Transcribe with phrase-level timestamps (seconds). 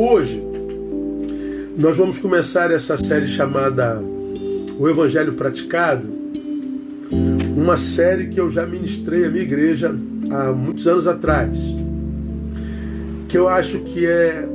[0.00, 0.40] Hoje,
[1.76, 4.00] nós vamos começar essa série chamada
[4.78, 6.06] O Evangelho Praticado,
[7.56, 9.92] uma série que eu já ministrei à minha igreja
[10.30, 11.74] há muitos anos atrás,
[13.28, 14.48] que eu acho que é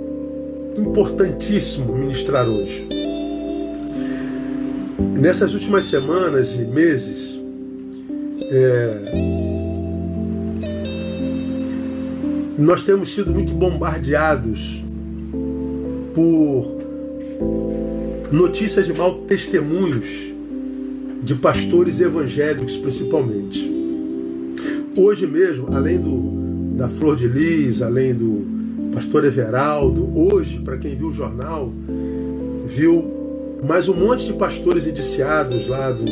[0.78, 2.88] importantíssimo ministrar hoje.
[4.98, 7.38] Nessas últimas semanas e meses,
[8.44, 8.98] é,
[12.58, 14.83] nós temos sido muito bombardeados
[16.14, 16.78] por
[18.32, 20.06] notícias de mau testemunhos
[21.24, 23.72] de pastores evangélicos, principalmente.
[24.96, 28.46] Hoje mesmo, além do, da Flor de Lis, além do
[28.94, 31.72] pastor Everaldo, hoje, para quem viu o jornal,
[32.66, 33.12] viu
[33.64, 36.04] mais um monte de pastores indiciados lá do,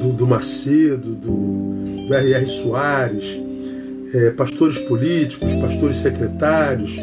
[0.00, 2.46] do, do Macedo, do, do R.R.
[2.48, 3.40] Soares,
[4.12, 6.98] é, pastores políticos, pastores secretários,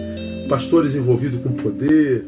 [0.49, 2.26] pastores envolvidos com poder,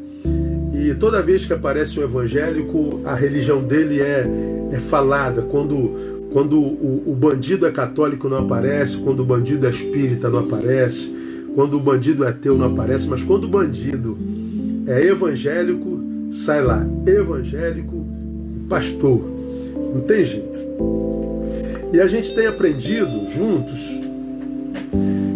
[0.73, 4.25] e toda vez que aparece um evangélico, a religião dele é,
[4.71, 5.41] é falada.
[5.41, 8.97] Quando, quando o, o bandido é católico, não aparece.
[8.97, 11.13] Quando o bandido é espírita, não aparece.
[11.53, 13.07] Quando o bandido é ateu, não aparece.
[13.07, 14.17] Mas quando o bandido
[14.87, 15.99] é evangélico,
[16.31, 18.05] sai lá, evangélico
[18.69, 19.21] pastor.
[19.93, 20.57] Não tem jeito.
[21.93, 23.81] E a gente tem aprendido juntos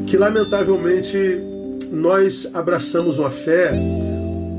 [0.08, 1.18] que, lamentavelmente,
[1.96, 3.74] nós abraçamos uma fé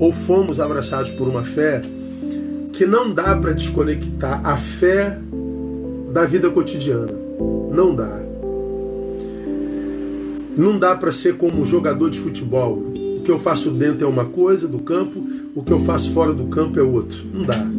[0.01, 1.83] ou fomos abraçados por uma fé
[2.73, 5.19] que não dá para desconectar a fé
[6.13, 7.13] da vida cotidiana.
[7.71, 8.21] Não dá.
[10.57, 12.79] Não dá para ser como um jogador de futebol.
[13.19, 15.23] O que eu faço dentro é uma coisa do campo,
[15.55, 17.19] o que eu faço fora do campo é outro.
[17.33, 17.76] Não dá.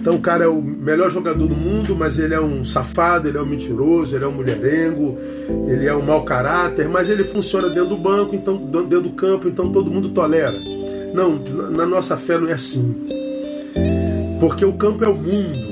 [0.00, 3.36] Então o cara é o melhor jogador do mundo, mas ele é um safado, ele
[3.36, 5.18] é um mentiroso, ele é um mulherengo,
[5.68, 9.46] ele é um mau caráter, mas ele funciona dentro do banco, então dentro do campo,
[9.46, 10.58] então todo mundo tolera.
[11.12, 11.38] Não,
[11.70, 12.94] na nossa fé não é assim.
[14.40, 15.68] Porque o campo é o mundo.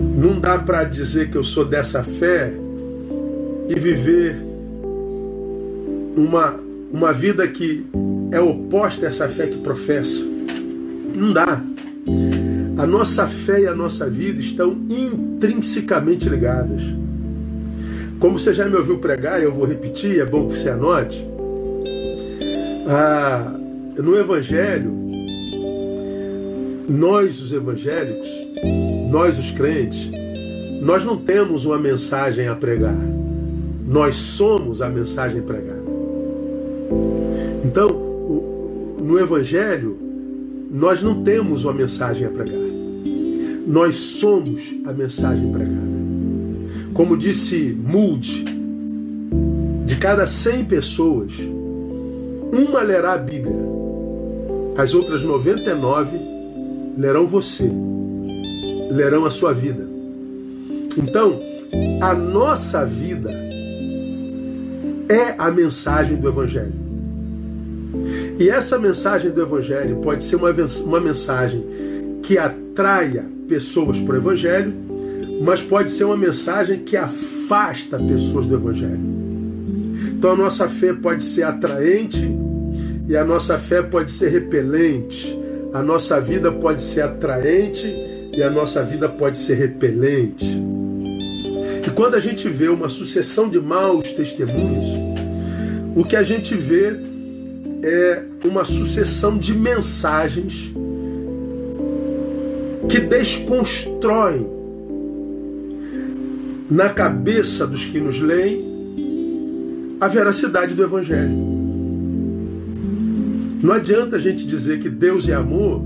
[0.00, 2.52] Não dá para dizer que eu sou dessa fé
[3.68, 4.36] e viver
[6.16, 6.58] uma,
[6.92, 7.86] uma vida que
[8.32, 10.24] é oposta a essa fé que professa.
[11.14, 11.62] Não dá.
[12.76, 16.82] A nossa fé e a nossa vida estão intrinsecamente ligadas.
[18.18, 21.26] Como você já me ouviu pregar, eu vou repetir, é bom que você anote.
[22.86, 23.52] Ah,
[23.96, 24.92] no Evangelho,
[26.88, 28.28] nós os evangélicos,
[29.10, 30.10] nós os crentes,
[30.82, 32.98] nós não temos uma mensagem a pregar.
[33.86, 35.82] Nós somos a mensagem pregada.
[37.64, 37.88] Então,
[38.98, 40.09] no Evangelho,
[40.70, 42.60] nós não temos uma mensagem a pregar.
[43.66, 45.90] Nós somos a mensagem pregada.
[46.94, 48.44] Como disse Moody,
[49.84, 51.32] de cada 100 pessoas,
[52.52, 53.54] uma lerá a Bíblia,
[54.76, 56.18] as outras 99
[56.96, 57.70] lerão você,
[58.90, 59.88] lerão a sua vida.
[60.96, 61.40] Então,
[62.00, 63.30] a nossa vida
[65.08, 66.72] é a mensagem do Evangelho.
[68.40, 71.62] E essa mensagem do Evangelho pode ser uma, uma mensagem
[72.22, 74.72] que atraia pessoas para o Evangelho,
[75.42, 78.98] mas pode ser uma mensagem que afasta pessoas do Evangelho.
[80.16, 82.34] Então a nossa fé pode ser atraente
[83.06, 85.38] e a nossa fé pode ser repelente.
[85.74, 87.86] A nossa vida pode ser atraente
[88.32, 90.46] e a nossa vida pode ser repelente.
[91.86, 94.86] E quando a gente vê uma sucessão de maus testemunhos,
[95.94, 97.09] o que a gente vê
[97.82, 100.72] é uma sucessão de mensagens
[102.88, 104.46] que desconstroem
[106.70, 111.50] na cabeça dos que nos leem a veracidade do Evangelho.
[113.62, 115.82] Não adianta a gente dizer que Deus é amor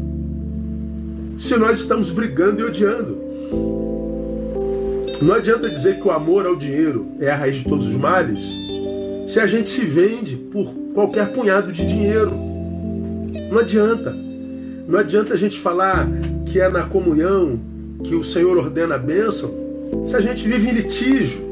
[1.37, 3.19] se nós estamos brigando e odiando.
[5.21, 8.64] Não adianta dizer que o amor ao dinheiro é a raiz de todos os males
[9.27, 12.33] se a gente se vende por qualquer punhado de dinheiro.
[13.51, 14.15] Não adianta.
[14.87, 16.09] Não adianta a gente falar
[16.47, 17.59] que é na comunhão
[18.03, 19.53] que o Senhor ordena a bênção
[20.07, 21.43] se a gente vive em litígio.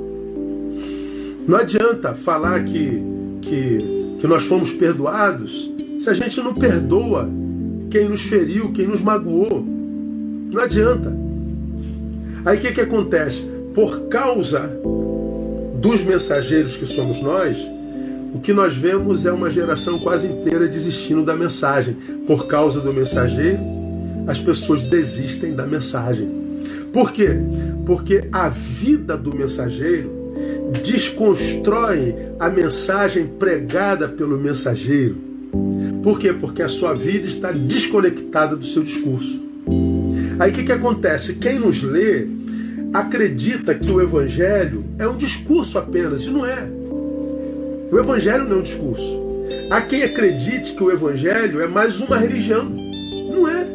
[1.46, 3.02] Não adianta falar que,
[3.40, 7.28] que, que nós fomos perdoados se a gente não perdoa
[7.90, 9.64] quem nos feriu, quem nos magoou.
[10.52, 11.12] Não adianta.
[12.44, 13.50] Aí o que, que acontece?
[13.74, 14.70] Por causa
[15.82, 17.58] dos mensageiros que somos nós,
[18.32, 21.94] o que nós vemos é uma geração quase inteira desistindo da mensagem.
[22.24, 23.58] Por causa do mensageiro,
[24.28, 26.30] as pessoas desistem da mensagem.
[26.92, 27.30] Por quê?
[27.84, 30.08] Porque a vida do mensageiro
[30.84, 35.16] desconstrói a mensagem pregada pelo mensageiro.
[36.00, 36.32] Por quê?
[36.32, 39.42] Porque a sua vida está desconectada do seu discurso.
[40.38, 41.34] Aí o que, que acontece?
[41.34, 42.24] Quem nos lê
[42.92, 46.68] acredita que o Evangelho é um discurso apenas, e não é.
[47.90, 49.22] O Evangelho não é um discurso.
[49.70, 52.64] Há quem acredite que o Evangelho é mais uma religião.
[52.64, 53.66] Não é.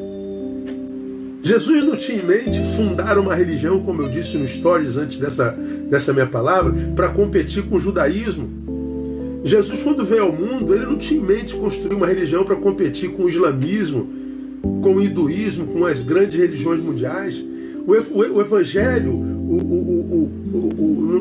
[1.41, 5.51] Jesus não tinha em mente fundar uma religião, como eu disse no Stories antes dessa,
[5.89, 8.49] dessa minha palavra, para competir com o judaísmo.
[9.43, 13.11] Jesus, quando veio ao mundo, ele não tinha em mente construir uma religião para competir
[13.11, 14.09] com o islamismo,
[14.81, 17.41] com o hinduísmo, com as grandes religiões mundiais.
[17.87, 20.29] O, o, o Evangelho o,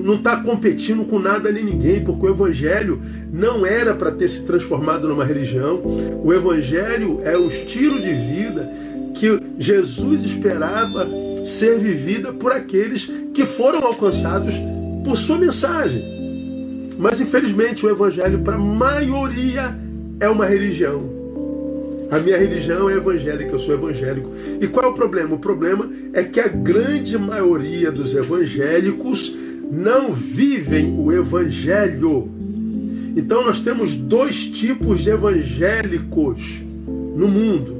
[0.05, 3.01] não está competindo com nada nem ninguém, porque o Evangelho
[3.33, 5.81] não era para ter se transformado numa religião.
[6.25, 8.69] O Evangelho é o estilo de vida
[9.15, 11.09] que Jesus esperava
[11.45, 14.55] ser vivida por aqueles que foram alcançados
[15.05, 16.17] por sua mensagem.
[16.99, 19.77] Mas infelizmente o evangelho para a maioria
[20.19, 21.16] é uma religião.
[22.11, 24.31] A minha religião é evangélica, eu sou evangélico.
[24.61, 25.35] E qual é o problema?
[25.35, 29.37] O problema é que a grande maioria dos evangélicos
[29.71, 32.29] não vivem o evangelho.
[33.17, 37.77] Então nós temos dois tipos de evangélicos no mundo.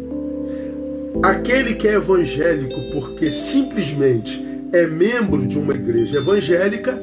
[1.23, 7.01] Aquele que é evangélico porque simplesmente é membro de uma igreja evangélica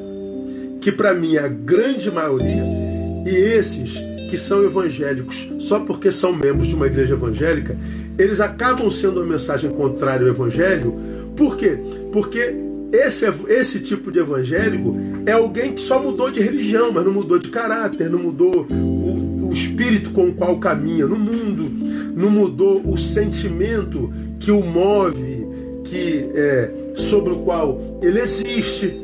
[0.80, 2.62] que para mim é a grande maioria,
[3.24, 3.94] e esses
[4.34, 7.78] que são evangélicos só porque são membros de uma igreja evangélica,
[8.18, 10.98] eles acabam sendo uma mensagem contrária ao evangelho.
[11.36, 11.78] Por quê?
[12.12, 12.52] Porque
[12.92, 17.38] esse, esse tipo de evangélico é alguém que só mudou de religião, mas não mudou
[17.38, 21.70] de caráter, não mudou o, o espírito com o qual caminha no mundo,
[22.16, 25.46] não mudou o sentimento que o move,
[25.84, 29.00] que é, sobre o qual ele existe.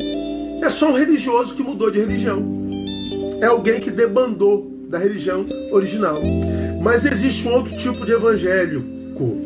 [0.61, 2.45] É só um religioso que mudou de religião.
[3.41, 6.21] É alguém que debandou da religião original.
[6.83, 9.39] Mas existe um outro tipo de evangélico,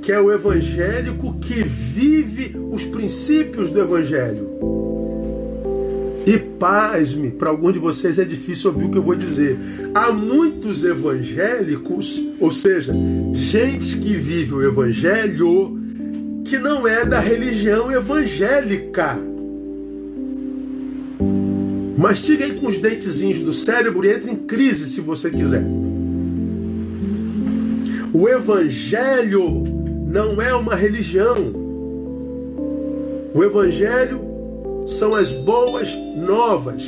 [0.00, 4.48] que é o evangélico que vive os princípios do evangelho.
[6.24, 9.58] E pasme, para alguns de vocês é difícil ouvir o que eu vou dizer.
[9.92, 12.94] Há muitos evangélicos, ou seja,
[13.32, 15.76] gente que vive o evangelho,
[16.44, 19.31] que não é da religião evangélica.
[22.02, 25.62] Mastiga aí com os dentezinhos do cérebro e entre em crise se você quiser.
[28.12, 29.62] O Evangelho
[30.08, 31.36] não é uma religião.
[33.32, 34.20] O Evangelho
[34.88, 36.82] são as boas novas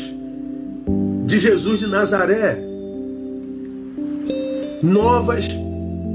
[1.24, 2.58] de Jesus de Nazaré.
[4.82, 5.44] Novas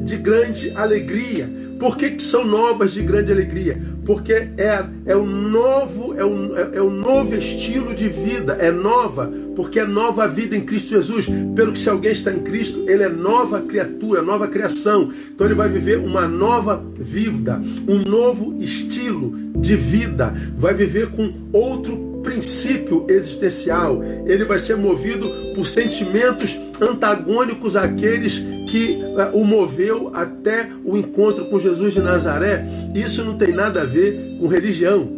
[0.04, 1.50] de grande alegria.
[1.80, 3.78] Por que, que são novas de grande alegria?
[4.10, 8.72] Porque é, é, o novo, é, o, é, é o novo estilo de vida, é
[8.72, 11.28] nova, porque é nova vida em Cristo Jesus.
[11.56, 15.12] Pelo que se alguém está em Cristo, ele é nova criatura, nova criação.
[15.32, 21.32] Então ele vai viver uma nova vida, um novo estilo de vida, vai viver com
[21.54, 24.04] outro princípio existencial.
[24.26, 31.46] Ele vai ser movido por sentimentos antagônicos àqueles que uh, o moveu até o encontro
[31.46, 32.66] com Jesus de Nazaré.
[32.96, 35.10] Isso não tem nada a ver com religião.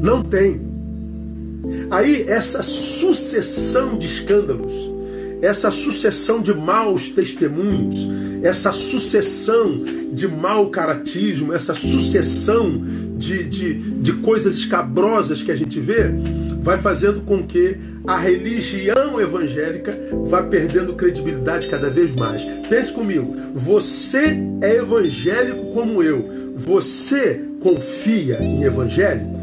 [0.00, 0.60] Não tem.
[1.90, 4.72] Aí essa sucessão de escândalos,
[5.42, 8.06] essa sucessão de maus testemunhos,
[8.42, 9.82] essa sucessão
[10.12, 12.80] de mau caratismo, essa sucessão
[13.16, 16.10] de, de, de coisas escabrosas que a gente vê,
[16.62, 22.42] vai fazendo com que a religião evangélica vá perdendo credibilidade cada vez mais.
[22.68, 29.36] Pense comigo, você é evangélico como eu, você confia em evangélico?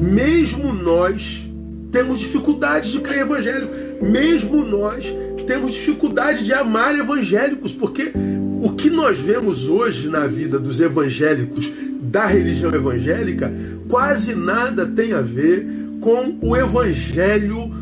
[0.00, 1.46] Mesmo nós
[1.92, 5.04] temos dificuldade de crer evangélico, mesmo nós
[5.46, 8.12] temos dificuldade de amar evangélicos, porque
[8.60, 11.70] o que nós vemos hoje na vida dos evangélicos
[12.02, 13.50] da religião evangélica
[13.88, 15.66] quase nada tem a ver
[16.00, 17.72] com o evangelho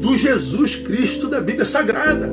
[0.00, 2.28] do Jesus Cristo da Bíblia Sagrada.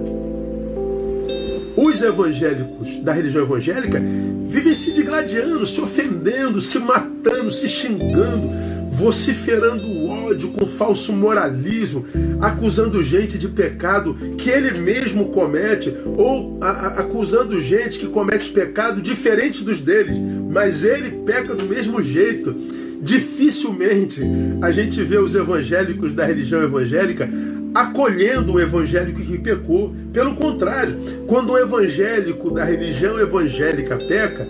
[1.76, 4.02] Os evangélicos da religião evangélica
[4.48, 8.50] vivem se digladiando, se ofendendo, se matando, se xingando,
[8.92, 12.06] vociferando ódio com falso moralismo,
[12.42, 18.50] acusando gente de pecado que ele mesmo comete, ou a, a, acusando gente que comete
[18.50, 20.18] pecado diferente dos deles,
[20.52, 22.56] mas ele peca do mesmo jeito.
[23.00, 24.22] Dificilmente
[24.62, 27.30] a gente vê os evangélicos da religião evangélica
[27.74, 29.94] acolhendo o evangélico que pecou.
[30.12, 34.48] Pelo contrário, quando o evangélico da religião evangélica peca,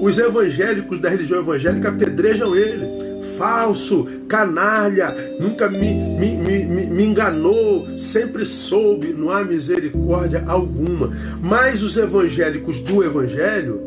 [0.00, 7.86] os evangélicos da religião evangélica apedrejam ele falso, canalha, nunca me, me, me, me enganou,
[7.98, 11.10] sempre soube, não há misericórdia alguma.
[11.42, 13.80] Mas os evangélicos do Evangelho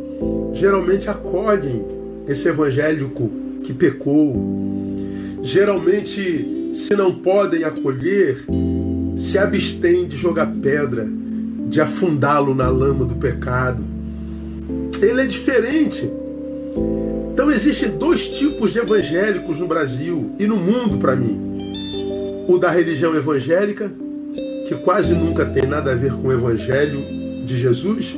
[0.54, 1.86] geralmente acolhem
[2.28, 3.30] esse evangélico
[3.64, 4.36] que pecou.
[5.42, 8.46] Geralmente, se não podem acolher,
[9.16, 11.08] se abstêm de jogar pedra,
[11.68, 13.84] de afundá-lo na lama do pecado.
[15.02, 16.10] Ele é diferente.
[17.34, 22.46] Então existem dois tipos de evangélicos no Brasil e no mundo para mim.
[22.48, 23.92] O da religião evangélica,
[24.68, 27.04] que quase nunca tem nada a ver com o evangelho
[27.44, 28.16] de Jesus,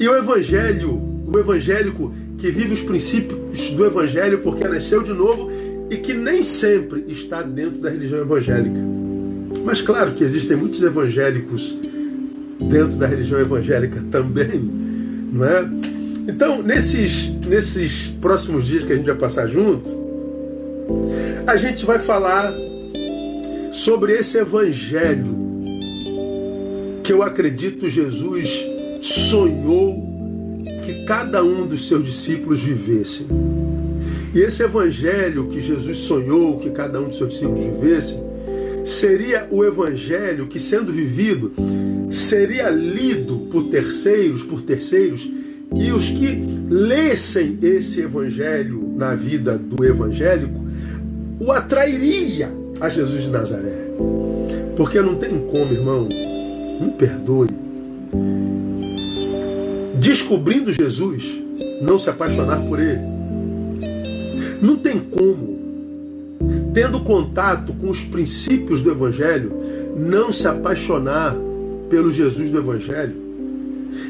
[0.00, 5.50] e o evangelho, o evangélico que vive os princípios do evangelho porque nasceu de novo
[5.90, 8.80] e que nem sempre está dentro da religião evangélica.
[9.62, 11.78] Mas claro que existem muitos evangélicos
[12.58, 14.58] dentro da religião evangélica também,
[15.30, 15.93] não é?
[16.26, 20.04] Então, nesses, nesses próximos dias que a gente vai passar junto,
[21.46, 22.52] a gente vai falar
[23.70, 25.44] sobre esse evangelho
[27.02, 28.64] que eu acredito Jesus
[29.00, 30.14] sonhou
[30.84, 33.26] que cada um dos seus discípulos vivesse.
[34.34, 38.18] E esse evangelho que Jesus sonhou que cada um dos seus discípulos vivesse,
[38.84, 41.52] seria o evangelho que, sendo vivido,
[42.10, 45.28] seria lido por terceiros, por terceiros,
[45.72, 50.64] e os que lessem esse evangelho na vida do evangélico
[51.40, 53.90] o atrairia a Jesus de Nazaré.
[54.76, 56.08] Porque não tem como, irmão,
[56.80, 57.48] me perdoe,
[60.00, 61.40] descobrindo Jesus,
[61.80, 63.00] não se apaixonar por ele.
[64.60, 65.58] Não tem como,
[66.72, 69.52] tendo contato com os princípios do Evangelho,
[69.96, 71.36] não se apaixonar
[71.88, 73.23] pelo Jesus do Evangelho.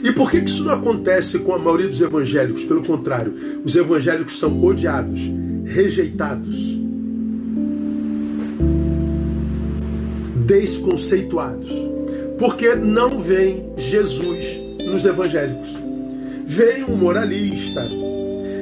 [0.04, 2.62] E por que isso não acontece com a maioria dos evangélicos?
[2.66, 3.32] Pelo contrário,
[3.64, 5.18] os evangélicos são odiados,
[5.64, 6.78] rejeitados,
[10.44, 11.70] desconceituados,
[12.38, 14.44] porque não vem Jesus
[14.86, 15.70] nos evangélicos.
[16.46, 17.88] Vem um moralista,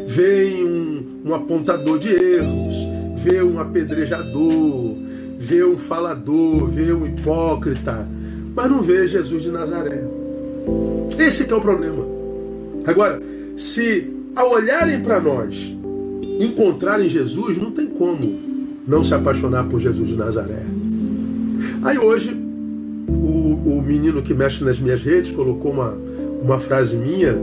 [0.06, 2.76] vem um, um apontador de erros,
[3.16, 4.94] vê um apedrejador,
[5.36, 8.06] vê um falador, vê um hipócrita,
[8.54, 10.21] mas não vê Jesus de Nazaré.
[11.18, 12.04] Esse é o problema.
[12.86, 13.20] Agora,
[13.56, 15.76] se ao olharem para nós
[16.40, 18.52] encontrarem Jesus, não tem como
[18.86, 20.62] não se apaixonar por Jesus de Nazaré.
[21.82, 22.36] Aí hoje,
[23.08, 25.96] o, o menino que mexe nas minhas redes colocou uma,
[26.42, 27.36] uma frase minha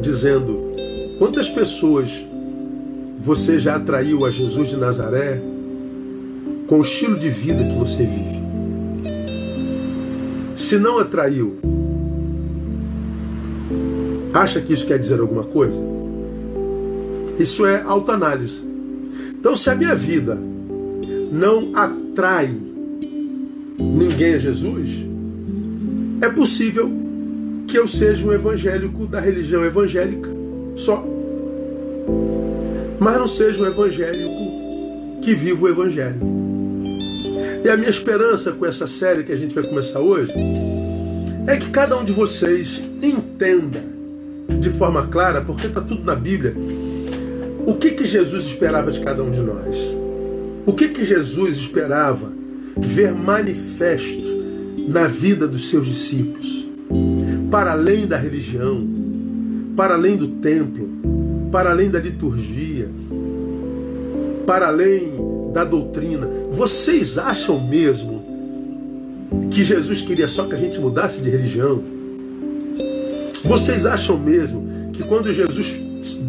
[0.00, 0.72] dizendo:
[1.18, 2.24] Quantas pessoas
[3.20, 5.40] você já atraiu a Jesus de Nazaré
[6.66, 8.42] com o estilo de vida que você vive?
[10.56, 11.58] Se não atraiu,
[14.32, 15.78] acha que isso quer dizer alguma coisa?
[17.38, 18.62] Isso é autoanálise.
[19.38, 20.38] Então, se a minha vida
[21.32, 22.54] não atrai
[23.78, 24.90] ninguém a Jesus,
[26.20, 26.90] é possível
[27.66, 30.28] que eu seja um evangélico da religião evangélica
[30.76, 31.04] só.
[33.00, 36.20] Mas não seja um evangélico que viva o evangelho.
[37.64, 40.32] E a minha esperança com essa série que a gente vai começar hoje
[41.46, 43.91] é que cada um de vocês entenda
[44.58, 46.54] de forma clara, porque está tudo na Bíblia,
[47.66, 49.94] o que, que Jesus esperava de cada um de nós.
[50.64, 52.30] O que, que Jesus esperava
[52.76, 54.42] ver manifesto
[54.88, 56.66] na vida dos seus discípulos
[57.50, 58.86] para além da religião,
[59.76, 60.88] para além do templo,
[61.50, 62.88] para além da liturgia,
[64.46, 65.12] para além
[65.52, 66.26] da doutrina.
[66.50, 68.24] Vocês acham mesmo
[69.50, 71.82] que Jesus queria só que a gente mudasse de religião?
[73.44, 75.80] Vocês acham mesmo que quando Jesus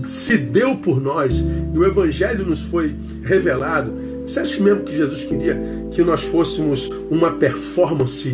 [0.03, 1.43] se deu por nós
[1.73, 2.93] e o Evangelho nos foi
[3.23, 3.93] revelado,
[4.25, 5.59] você acha mesmo que Jesus queria
[5.91, 8.33] que nós fôssemos uma performance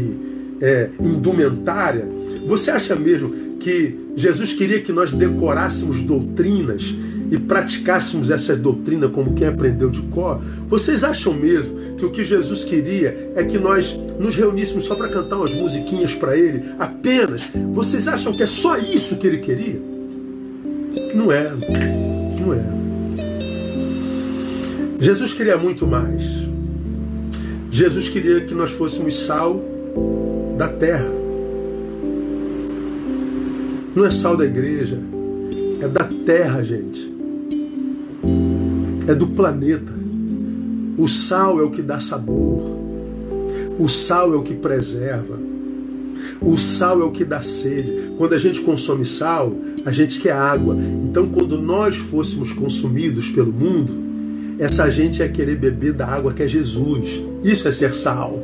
[0.62, 2.08] é, indumentária?
[2.46, 6.96] Você acha mesmo que Jesus queria que nós decorássemos doutrinas
[7.30, 10.42] e praticássemos essa doutrina como quem aprendeu de cor?
[10.68, 15.10] Vocês acham mesmo que o que Jesus queria é que nós nos reuníssemos só para
[15.10, 16.64] cantar umas musiquinhas para Ele?
[16.80, 17.44] Apenas?
[17.74, 19.80] Vocês acham que é só isso que Ele queria?
[21.14, 21.52] Não é.
[22.40, 22.80] Não é.
[25.00, 26.48] Jesus queria muito mais.
[27.72, 29.64] Jesus queria que nós fôssemos sal
[30.58, 31.08] da terra.
[33.96, 34.98] Não é sal da igreja,
[35.82, 37.19] é da terra, gente.
[39.10, 39.92] É do planeta.
[40.96, 42.78] O sal é o que dá sabor.
[43.80, 45.36] O sal é o que preserva.
[46.40, 48.12] O sal é o que dá sede.
[48.20, 49.52] Quando a gente consome sal,
[49.84, 50.78] a gente quer água.
[51.04, 53.92] Então, quando nós fôssemos consumidos pelo mundo,
[54.60, 57.20] essa gente ia querer beber da água que é Jesus.
[57.44, 58.40] Isso é ser sal.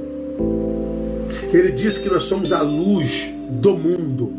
[1.54, 3.30] Ele diz que nós somos a luz
[3.62, 4.34] do mundo.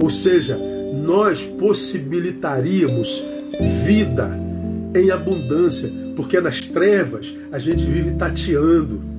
[0.00, 0.56] Ou seja,
[1.04, 3.24] nós possibilitaríamos
[3.84, 4.46] vida
[4.94, 9.17] em abundância, porque nas trevas a gente vive tateando.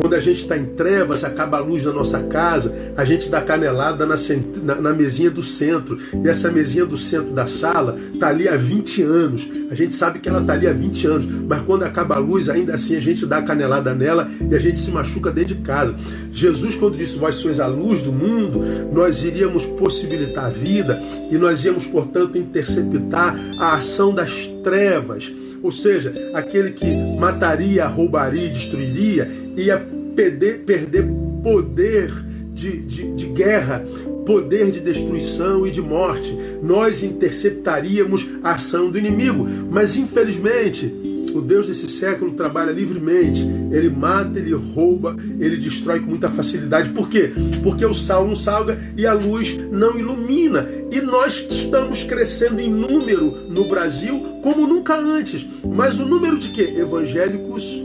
[0.00, 3.42] Quando a gente está em trevas, acaba a luz da nossa casa, a gente dá
[3.42, 4.14] canelada na,
[4.62, 5.98] na, na, mesinha do centro.
[6.24, 9.46] E essa mesinha do centro da sala está ali há 20 anos.
[9.70, 12.48] A gente sabe que ela está ali há 20 anos, mas quando acaba a luz,
[12.48, 15.94] ainda assim a gente dá canelada nela e a gente se machuca dentro de casa.
[16.32, 20.98] Jesus, quando disse: Vós sois a luz do mundo, nós iríamos possibilitar a vida
[21.30, 25.30] e nós íamos, portanto, interceptar a ação das trevas
[25.62, 26.86] ou seja, aquele que
[27.18, 29.78] mataria, roubaria, destruiria, ia
[30.14, 31.06] perder, perder
[31.42, 32.10] poder
[32.52, 33.84] de, de, de guerra,
[34.26, 36.36] poder de destruição e de morte.
[36.62, 39.46] Nós interceptaríamos a ação do inimigo.
[39.70, 40.92] Mas infelizmente,
[41.34, 43.40] o Deus desse século trabalha livremente.
[43.70, 46.90] Ele mata, ele rouba, ele destrói com muita facilidade.
[46.90, 47.32] Por quê?
[47.62, 50.68] Porque o sal não salga e a luz não ilumina.
[50.90, 55.46] E nós estamos crescendo em número no Brasil como nunca antes.
[55.64, 56.74] Mas o número de quê?
[56.76, 57.82] Evangélicos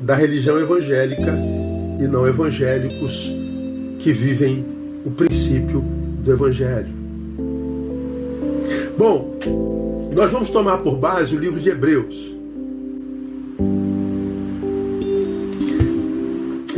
[0.00, 1.38] da religião evangélica
[2.00, 3.30] e não evangélicos
[3.98, 4.64] que vivem
[5.04, 5.84] o princípio
[6.24, 7.00] do evangelho.
[8.96, 9.38] Bom,
[10.12, 12.34] nós vamos tomar por base o livro de Hebreus.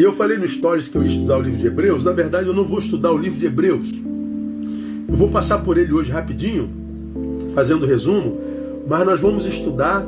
[0.02, 2.04] E eu falei no Stories que eu ia estudar o livro de Hebreus.
[2.04, 3.92] Na verdade, eu não vou estudar o livro de Hebreus.
[5.09, 6.68] Eu vou passar por ele hoje rapidinho,
[7.54, 8.37] fazendo resumo,
[8.85, 10.04] mas nós vamos estudar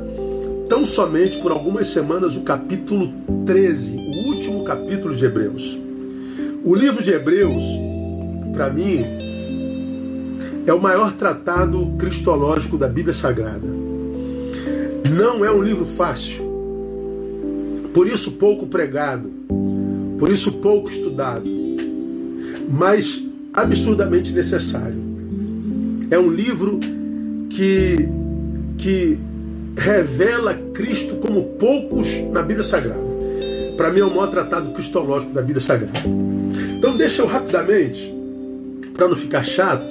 [0.69, 3.13] tão somente por algumas semanas o capítulo
[3.47, 5.79] 13, o último capítulo de Hebreus.
[6.65, 7.63] O livro de Hebreus,
[8.53, 9.05] para mim,
[10.67, 13.69] é o maior tratado cristológico da Bíblia Sagrada.
[15.17, 16.43] Não é um livro fácil,
[17.95, 19.31] por isso pouco pregado,
[20.19, 21.45] por isso pouco estudado,
[22.71, 25.03] mas absurdamente necessário.
[26.11, 26.81] É um livro
[27.51, 28.09] que,
[28.79, 29.19] que
[29.77, 33.15] revela Cristo como poucos na Bíblia Sagrada.
[33.77, 35.99] Para mim é o maior tratado cristológico da Bíblia Sagrada.
[36.77, 38.15] Então deixa eu rapidamente,
[38.93, 39.85] para não ficar chato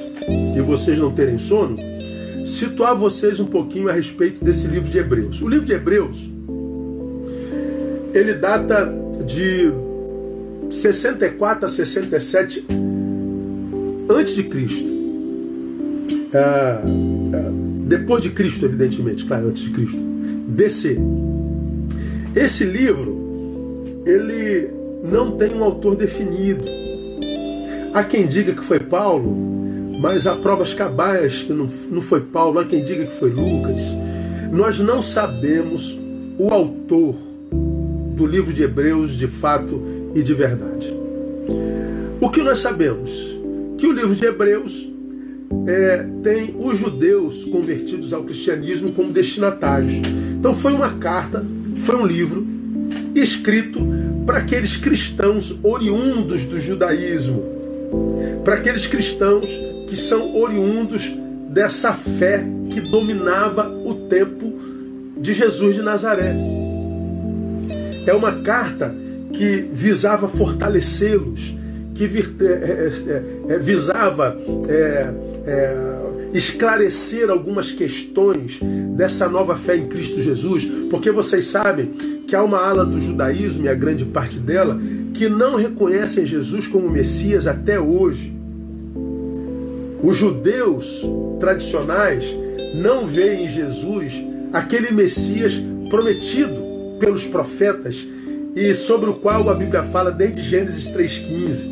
[0.56, 1.78] e vocês não terem sono,
[2.46, 5.42] situar vocês um pouquinho a respeito desse livro de Hebreus.
[5.42, 6.30] O livro de Hebreus
[8.14, 8.94] ele data
[9.26, 9.74] de
[10.74, 12.66] 64 a 67
[14.10, 14.92] antes de Cristo.
[16.34, 17.52] Ah, ah,
[17.86, 19.98] depois de Cristo, evidentemente, claro, antes de Cristo.
[19.98, 21.00] BC.
[22.36, 24.72] Esse livro, ele
[25.04, 26.66] não tem um autor definido.
[27.94, 29.32] Há quem diga que foi Paulo,
[30.00, 33.96] mas há provas cabais que não, não foi Paulo, há quem diga que foi Lucas.
[34.52, 36.00] Nós não sabemos
[36.38, 37.16] o autor
[38.16, 40.94] do livro de Hebreus de fato e de verdade.
[42.20, 43.12] O que nós sabemos?
[43.78, 44.90] Que o livro de Hebreus
[45.68, 49.94] é, tem os judeus convertidos ao cristianismo como destinatários.
[50.40, 51.46] Então foi uma carta,
[51.76, 52.46] foi um livro
[53.16, 53.80] escrito
[54.26, 57.44] para aqueles cristãos oriundos do judaísmo,
[58.44, 59.50] para aqueles cristãos
[59.88, 61.14] que são oriundos
[61.50, 64.54] dessa fé que dominava o tempo
[65.18, 66.36] de Jesus de Nazaré.
[68.06, 68.94] É uma carta
[69.34, 71.56] que visava fortalecê-los,
[71.96, 74.38] que é, é, é, visava
[76.34, 78.60] esclarecer algumas questões
[78.96, 81.88] dessa nova fé em Cristo Jesus, porque vocês sabem
[82.28, 84.80] que há uma ala do judaísmo, e a grande parte dela,
[85.14, 88.34] que não reconhecem Jesus como Messias até hoje.
[90.02, 91.06] Os judeus
[91.40, 92.26] tradicionais
[92.76, 94.14] não veem em Jesus
[94.52, 95.54] aquele Messias
[95.90, 96.62] prometido
[97.00, 98.08] pelos profetas
[98.56, 101.72] e sobre o qual a Bíblia fala desde Gênesis 3,15.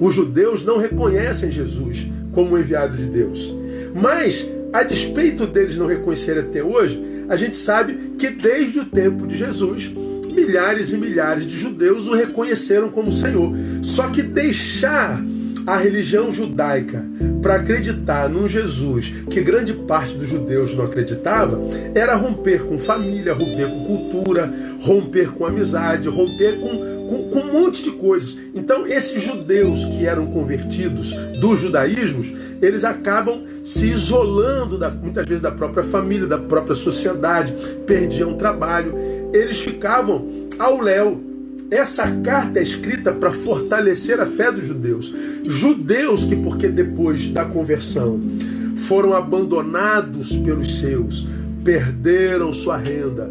[0.00, 3.54] Os judeus não reconhecem Jesus como o enviado de Deus.
[3.94, 9.26] Mas, a despeito deles não reconhecerem até hoje, a gente sabe que desde o tempo
[9.26, 9.90] de Jesus,
[10.32, 13.52] milhares e milhares de judeus o reconheceram como Senhor.
[13.82, 15.22] Só que deixar
[15.70, 17.04] a religião judaica
[17.40, 21.60] para acreditar num Jesus que grande parte dos judeus não acreditava,
[21.94, 27.52] era romper com família, romper com cultura, romper com amizade, romper com, com, com um
[27.52, 28.36] monte de coisas.
[28.52, 35.40] Então, esses judeus que eram convertidos dos judaísmos, eles acabam se isolando da, muitas vezes
[35.40, 37.54] da própria família, da própria sociedade,
[37.86, 38.92] perdiam trabalho,
[39.32, 40.26] eles ficavam
[40.58, 41.29] ao léu
[41.70, 45.14] essa carta é escrita para fortalecer a fé dos judeus.
[45.44, 48.20] Judeus que, porque depois da conversão
[48.88, 51.26] foram abandonados pelos seus,
[51.62, 53.30] perderam sua renda,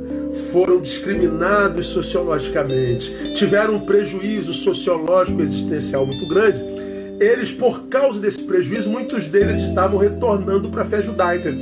[0.54, 6.64] foram discriminados sociologicamente, tiveram um prejuízo sociológico existencial muito grande.
[7.20, 11.54] Eles, por causa desse prejuízo, muitos deles estavam retornando para a fé judaica.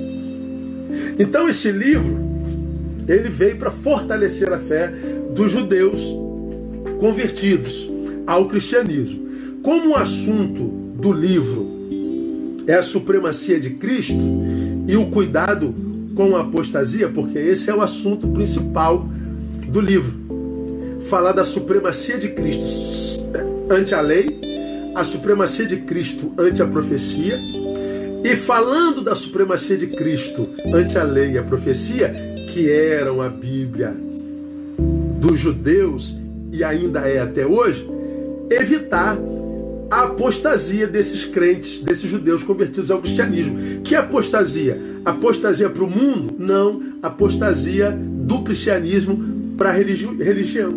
[1.18, 2.20] Então esse livro,
[3.08, 4.94] ele veio para fortalecer a fé
[5.34, 6.27] dos judeus
[7.00, 7.90] convertidos
[8.26, 9.28] ao cristianismo.
[9.64, 10.64] Como o assunto
[11.00, 11.78] do livro
[12.68, 14.20] é a supremacia de Cristo
[14.88, 15.74] e o cuidado
[16.16, 19.08] com a apostasia, porque esse é o assunto principal
[19.68, 20.28] do livro.
[21.10, 22.66] Falar da supremacia de Cristo
[23.70, 24.40] ante a lei,
[24.96, 27.40] a supremacia de Cristo ante a profecia,
[28.24, 32.14] e falando da supremacia de Cristo ante a lei e a profecia,
[32.50, 33.96] que eram a Bíblia
[35.20, 36.18] dos judeus
[36.52, 37.88] e ainda é até hoje,
[38.50, 39.18] evitar
[39.90, 43.82] a apostasia desses crentes, desses judeus convertidos ao cristianismo.
[43.84, 44.80] Que apostasia?
[45.06, 46.36] Apostasia para o mundo?
[46.38, 50.74] Não, apostasia do cristianismo para a religi religião.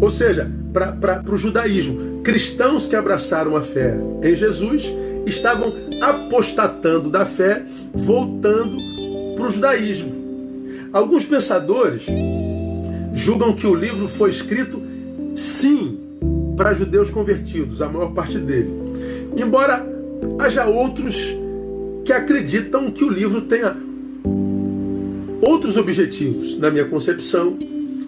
[0.00, 2.20] Ou seja, para o judaísmo.
[2.22, 4.90] Cristãos que abraçaram a fé em Jesus
[5.26, 7.62] estavam apostatando da fé,
[7.92, 8.76] voltando
[9.36, 10.20] para o judaísmo.
[10.92, 12.06] Alguns pensadores
[13.20, 14.82] julgam que o livro foi escrito,
[15.36, 15.98] sim,
[16.56, 18.70] para judeus convertidos, a maior parte dele.
[19.36, 19.86] Embora
[20.38, 21.36] haja outros
[22.04, 23.76] que acreditam que o livro tenha
[25.40, 26.58] outros objetivos.
[26.58, 27.58] Na minha concepção,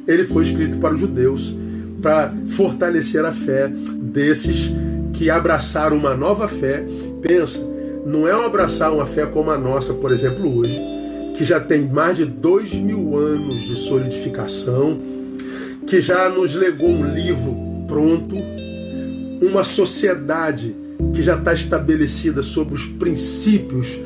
[0.07, 1.55] ele foi escrito para os judeus,
[2.01, 4.72] para fortalecer a fé desses
[5.12, 6.85] que abraçaram uma nova fé.
[7.20, 7.61] Pensa,
[8.05, 10.79] não é um abraçar uma fé como a nossa, por exemplo, hoje,
[11.34, 14.98] que já tem mais de dois mil anos de solidificação,
[15.86, 18.36] que já nos legou um livro pronto,
[19.40, 20.74] uma sociedade
[21.12, 23.98] que já está estabelecida sobre os princípios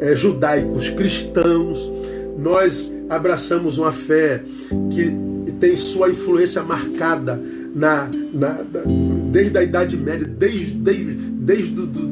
[0.00, 1.90] é, judaicos cristãos.
[2.38, 4.42] Nós abraçamos uma fé
[4.90, 5.10] que
[5.58, 7.40] tem sua influência marcada
[7.74, 8.58] na, na,
[9.30, 12.06] desde a Idade Média, desde, desde, desde do, do,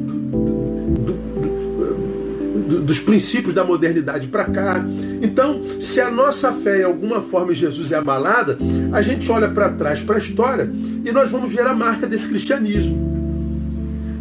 [2.65, 4.85] dos princípios da modernidade para cá.
[5.21, 8.57] Então, se a nossa fé em alguma forma em Jesus é abalada,
[8.91, 10.69] a gente olha para trás para a história
[11.03, 13.15] e nós vamos ver a marca desse cristianismo.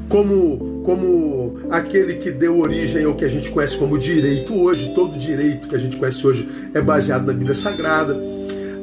[0.08, 5.18] Como, como aquele que deu origem ao que a gente conhece como direito hoje, todo
[5.18, 8.14] direito que a gente conhece hoje é baseado na Bíblia Sagrada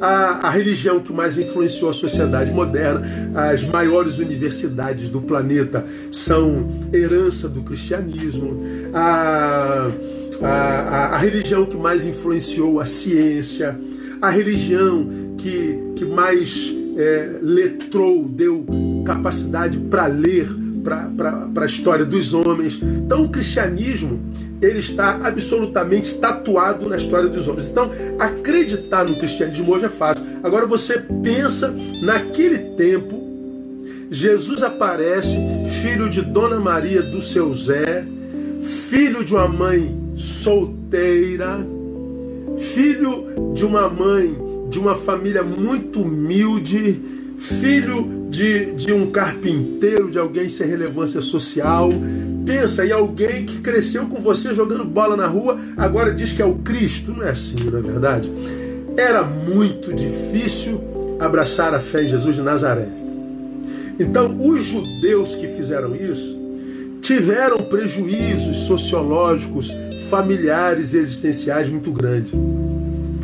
[0.02, 3.06] a, a religião que mais influenciou a sociedade moderna,
[3.52, 8.60] as maiores universidades do planeta são herança do cristianismo,
[8.92, 9.92] a,
[10.42, 13.78] a, a religião que mais influenciou a ciência,
[14.20, 18.66] a religião que, que mais é, letrou, deu
[19.04, 20.48] capacidade para ler
[20.82, 22.80] para a história dos homens.
[22.82, 24.18] Então o cristianismo
[24.62, 27.68] ele está absolutamente tatuado na história dos homens.
[27.68, 30.24] Então, acreditar no cristianismo hoje é fácil.
[30.42, 33.20] Agora você pensa naquele tempo,
[34.08, 35.36] Jesus aparece,
[35.82, 38.04] filho de Dona Maria do seu Zé,
[38.60, 41.66] filho de uma mãe solteira,
[42.56, 47.00] filho de uma mãe de uma família muito humilde,
[47.36, 51.90] filho de, de um carpinteiro, de alguém sem relevância social,
[52.44, 56.44] pensa em alguém que cresceu com você jogando bola na rua, agora diz que é
[56.44, 57.12] o Cristo.
[57.12, 58.30] Não é assim, não é verdade?
[58.96, 60.82] Era muito difícil
[61.18, 62.88] abraçar a fé em Jesus de Nazaré.
[63.98, 66.40] Então, os judeus que fizeram isso
[67.00, 69.72] tiveram prejuízos sociológicos,
[70.08, 72.32] familiares e existenciais muito grandes.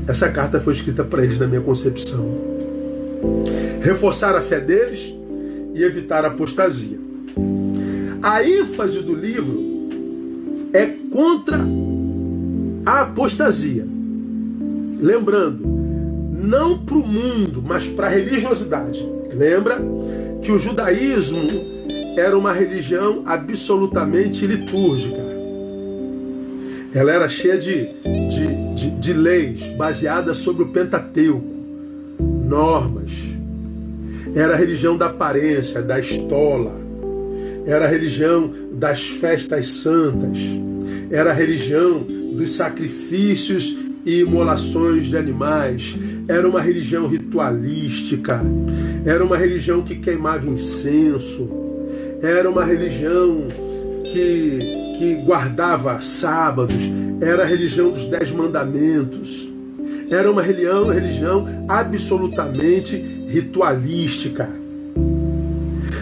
[0.07, 2.27] Essa carta foi escrita para eles na minha concepção.
[3.83, 5.15] Reforçar a fé deles
[5.75, 6.98] e evitar a apostasia.
[8.23, 9.63] A ênfase do livro
[10.73, 11.61] é contra
[12.85, 13.87] a apostasia.
[15.01, 15.65] Lembrando,
[16.33, 19.07] não para o mundo, mas para a religiosidade.
[19.33, 19.79] Lembra
[20.43, 21.49] que o judaísmo
[22.17, 25.29] era uma religião absolutamente litúrgica.
[26.93, 31.55] Ela era cheia de, de, de, de leis baseadas sobre o Pentateuco,
[32.19, 33.13] normas.
[34.35, 36.88] Era a religião da aparência, da estola
[37.69, 40.39] era a religião das festas santas,
[41.11, 42.01] era a religião
[42.33, 43.77] dos sacrifícios
[44.07, 45.95] e imolações de animais,
[46.27, 48.41] era uma religião ritualística,
[49.05, 51.47] era uma religião que queimava incenso,
[52.23, 53.49] era uma religião
[54.03, 59.47] que, que guardava sábados, era a religião dos dez mandamentos,
[60.09, 62.97] era uma religião, religião absolutamente
[63.29, 64.49] ritualística.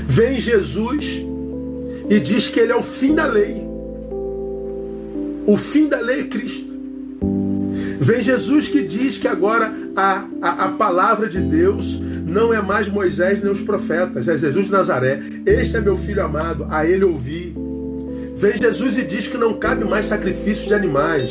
[0.06, 1.26] Vem Jesus
[2.08, 3.62] e diz que ele é o fim da lei.
[5.46, 6.66] O fim da lei é Cristo.
[8.00, 12.88] Vem Jesus que diz que agora a, a, a, palavra de Deus não é mais
[12.88, 15.20] Moisés nem os profetas, é Jesus de Nazaré.
[15.44, 17.54] Este é meu filho amado, a ele ouvi.
[18.36, 21.30] Vem Jesus e diz que não cabe mais sacrifício de animais.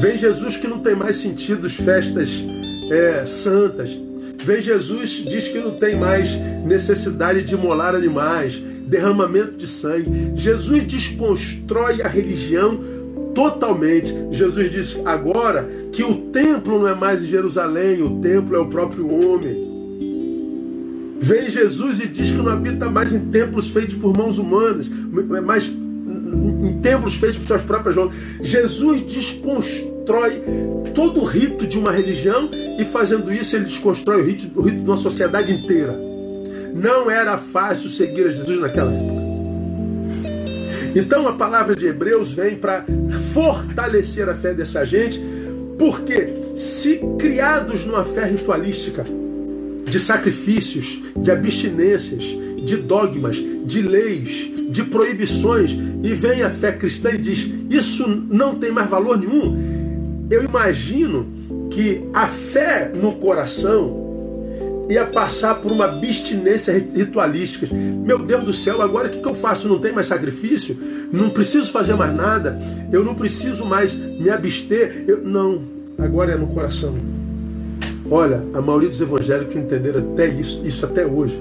[0.00, 2.44] Vem Jesus que não tem mais sentido festas
[2.90, 3.98] é, santas.
[4.44, 6.30] Vem Jesus diz que não tem mais
[6.64, 10.32] necessidade de imolar animais, derramamento de sangue.
[10.34, 12.80] Jesus desconstrói a religião
[13.34, 14.12] totalmente.
[14.32, 18.66] Jesus diz agora que o templo não é mais em Jerusalém, o templo é o
[18.66, 19.68] próprio homem.
[21.20, 24.90] Vem Jesus e diz que não habita mais em templos feitos por mãos humanas,
[25.44, 28.14] mas em templos feitos por suas próprias mãos.
[28.40, 30.42] Jesus desconstrói
[30.94, 32.48] todo o rito de uma religião
[32.78, 36.07] e fazendo isso ele desconstrói o rito, o rito de uma sociedade inteira.
[36.74, 39.18] Não era fácil seguir a Jesus naquela época.
[40.94, 42.84] Então a palavra de Hebreus vem para
[43.32, 45.20] fortalecer a fé dessa gente,
[45.78, 49.04] porque se criados numa fé ritualística,
[49.84, 52.24] de sacrifícios, de abstinências,
[52.64, 55.70] de dogmas, de leis, de proibições,
[56.02, 60.26] e vem a fé cristã e diz: Isso não tem mais valor nenhum.
[60.30, 61.26] Eu imagino
[61.70, 64.07] que a fé no coração
[64.88, 67.66] ia passar por uma abstinência ritualística.
[67.74, 69.68] Meu Deus do céu, agora o que, eu faço?
[69.68, 70.76] Não tem mais sacrifício?
[71.12, 72.58] Não preciso fazer mais nada?
[72.90, 75.04] Eu não preciso mais me abster?
[75.06, 75.62] Eu, não,
[75.98, 76.96] agora é no coração.
[78.10, 81.38] Olha, a maioria dos evangélicos entenderam até isso, isso até hoje.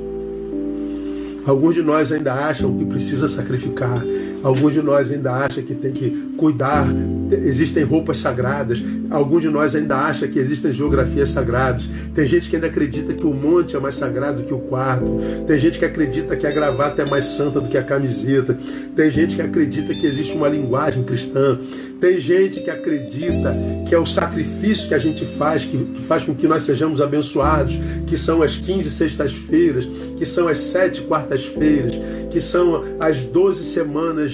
[1.45, 4.03] Alguns de nós ainda acham que precisa sacrificar.
[4.43, 6.88] Alguns de nós ainda acham que tem que cuidar.
[7.32, 8.84] Existem roupas sagradas.
[9.10, 11.89] Alguns de nós ainda acham que existem geografias sagradas.
[12.13, 15.19] Tem gente que ainda acredita que o monte é mais sagrado que o quarto.
[15.45, 18.58] Tem gente que acredita que a gravata é mais santa do que a camiseta.
[18.95, 21.60] Tem gente que acredita que existe uma linguagem cristã.
[21.99, 23.55] Tem gente que acredita
[23.88, 27.01] que é o sacrifício que a gente faz, que, que faz com que nós sejamos
[27.01, 29.86] abençoados, que são as 15 sextas-feiras,
[30.17, 31.95] que são as sete quartas-feiras,
[32.29, 34.33] que são as 12 semanas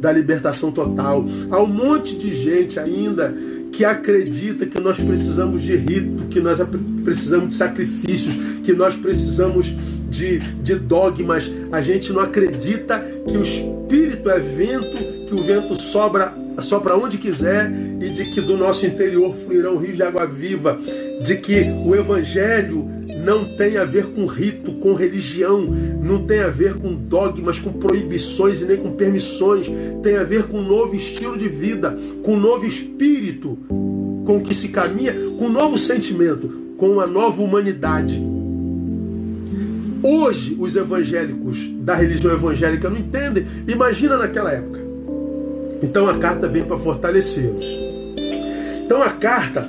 [0.00, 1.24] da libertação total.
[1.50, 3.34] Há um monte de gente ainda
[3.72, 6.58] que acredita que nós precisamos de rito, que nós
[7.04, 9.72] precisamos de sacrifícios, que nós precisamos
[10.10, 11.50] de, de dogmas.
[11.70, 16.96] A gente não acredita que o Espírito é vento, que o vento sobra só para
[16.96, 20.78] onde quiser e de que do nosso interior fluirão rios de água viva,
[21.22, 22.88] de que o Evangelho
[23.24, 25.62] não tem a ver com rito, com religião,
[26.02, 29.70] não tem a ver com dogmas, com proibições e nem com permissões,
[30.02, 33.58] tem a ver com um novo estilo de vida, com um novo espírito
[34.24, 38.20] com que se caminha, com um novo sentimento, com uma nova humanidade.
[40.02, 43.46] Hoje, os evangélicos da religião evangélica não entendem.
[43.68, 44.81] Imagina naquela época.
[45.82, 47.78] Então a carta vem para fortalecê-los.
[48.84, 49.66] Então a carta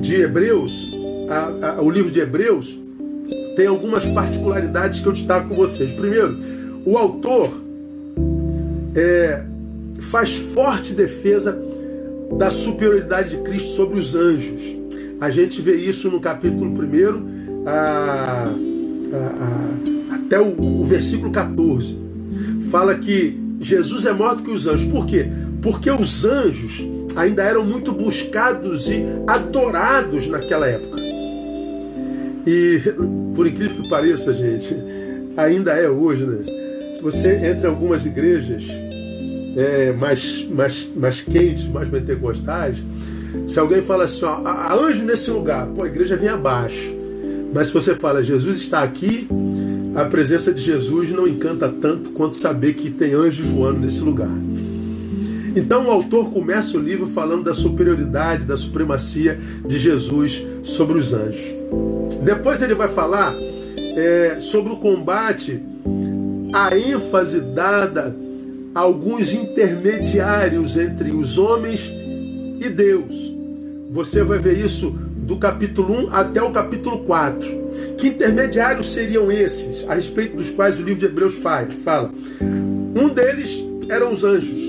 [0.00, 0.92] de Hebreus,
[1.28, 2.78] a, a, o livro de Hebreus,
[3.54, 5.92] tem algumas particularidades que eu destaco com vocês.
[5.92, 6.38] Primeiro,
[6.84, 7.50] o autor
[8.94, 9.42] é,
[10.00, 11.58] faz forte defesa
[12.36, 14.60] da superioridade de Cristo sobre os anjos.
[15.20, 18.52] A gente vê isso no capítulo 1 a,
[20.14, 21.96] até o, o versículo 14.
[22.70, 24.88] Fala que Jesus é maior do que os anjos.
[24.88, 25.26] Por quê?
[25.60, 26.84] Porque os anjos
[27.16, 31.00] ainda eram muito buscados e adorados naquela época.
[32.46, 32.80] E,
[33.34, 34.72] por incrível que pareça, gente,
[35.36, 36.94] ainda é hoje, né?
[36.94, 38.62] Se você entra em algumas igrejas
[39.56, 42.76] é, mais, mais, mais quentes, mais pentecostais,
[43.48, 46.94] se alguém fala assim, ó, há anjo nesse lugar, pô, a igreja vem abaixo.
[47.52, 49.26] Mas se você fala, Jesus está aqui,
[49.96, 54.36] a presença de Jesus não encanta tanto quanto saber que tem anjos voando nesse lugar.
[55.56, 61.14] Então o autor começa o livro falando da superioridade, da supremacia de Jesus sobre os
[61.14, 61.46] anjos.
[62.22, 63.34] Depois ele vai falar
[63.96, 65.62] é, sobre o combate,
[66.52, 68.14] a ênfase dada
[68.74, 71.90] a alguns intermediários entre os homens
[72.60, 73.34] e Deus.
[73.90, 77.66] Você vai ver isso do capítulo 1 até o capítulo 4.
[77.98, 82.10] Que intermediários seriam esses, a respeito dos quais o livro de Hebreus fala?
[82.94, 84.60] Um deles eram os anjos,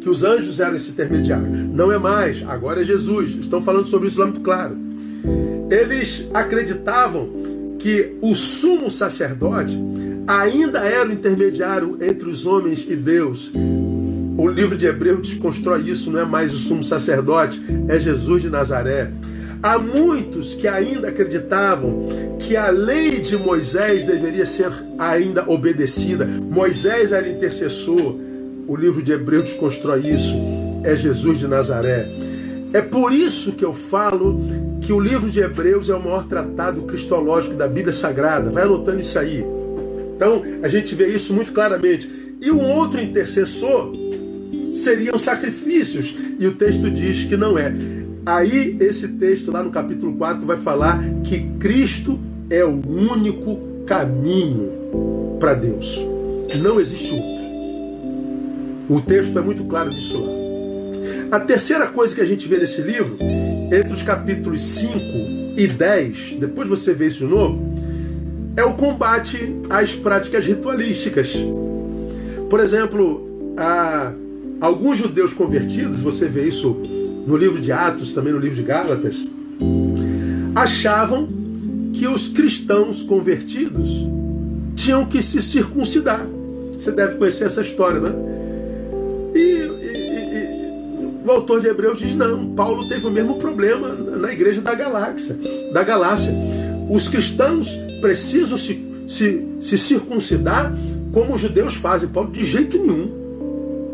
[0.00, 1.46] que os anjos eram esse intermediário.
[1.46, 3.32] Não é mais, agora é Jesus.
[3.32, 4.76] Estão falando sobre isso lá muito claro.
[5.68, 7.28] Eles acreditavam
[7.78, 9.76] que o sumo sacerdote
[10.26, 13.52] ainda era o intermediário entre os homens e Deus.
[14.36, 18.50] O livro de Hebreus desconstrói isso, não é mais o sumo sacerdote, é Jesus de
[18.50, 19.10] Nazaré.
[19.62, 22.08] Há muitos que ainda acreditavam
[22.40, 26.26] que a lei de Moisés deveria ser ainda obedecida.
[26.26, 28.16] Moisés era intercessor.
[28.66, 30.34] O livro de Hebreus constrói isso.
[30.82, 32.10] É Jesus de Nazaré.
[32.72, 34.40] É por isso que eu falo
[34.80, 38.50] que o livro de Hebreus é o maior tratado cristológico da Bíblia Sagrada.
[38.50, 39.44] Vai anotando isso aí.
[40.16, 42.10] Então, a gente vê isso muito claramente.
[42.40, 43.92] E um outro intercessor
[44.74, 46.16] seriam sacrifícios.
[46.40, 47.72] E o texto diz que não é.
[48.24, 54.70] Aí, esse texto lá no capítulo 4 vai falar que Cristo é o único caminho
[55.40, 55.98] para Deus.
[56.60, 57.42] Não existe outro.
[58.88, 61.36] O texto é muito claro disso lá.
[61.36, 63.16] A terceira coisa que a gente vê nesse livro,
[63.72, 65.00] entre os capítulos 5
[65.56, 67.74] e 10, depois você vê isso de novo,
[68.54, 71.34] é o combate às práticas ritualísticas.
[72.50, 73.26] Por exemplo,
[74.60, 76.76] alguns judeus convertidos, você vê isso
[77.26, 79.24] no livro de Atos, também no livro de Gálatas,
[80.54, 81.28] achavam
[81.92, 84.06] que os cristãos convertidos
[84.74, 86.26] tinham que se circuncidar.
[86.74, 88.12] Você deve conhecer essa história, né?
[89.34, 94.32] E, e, e, o autor de Hebreus diz: não, Paulo teve o mesmo problema na
[94.32, 95.38] igreja da Galáxia,
[95.72, 96.34] da Galácia.
[96.90, 97.68] Os cristãos
[98.00, 100.74] precisam se, se, se circuncidar
[101.12, 102.08] como os judeus fazem.
[102.08, 103.22] Paulo, de jeito nenhum.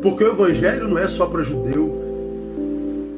[0.00, 2.07] Porque o evangelho não é só para judeu,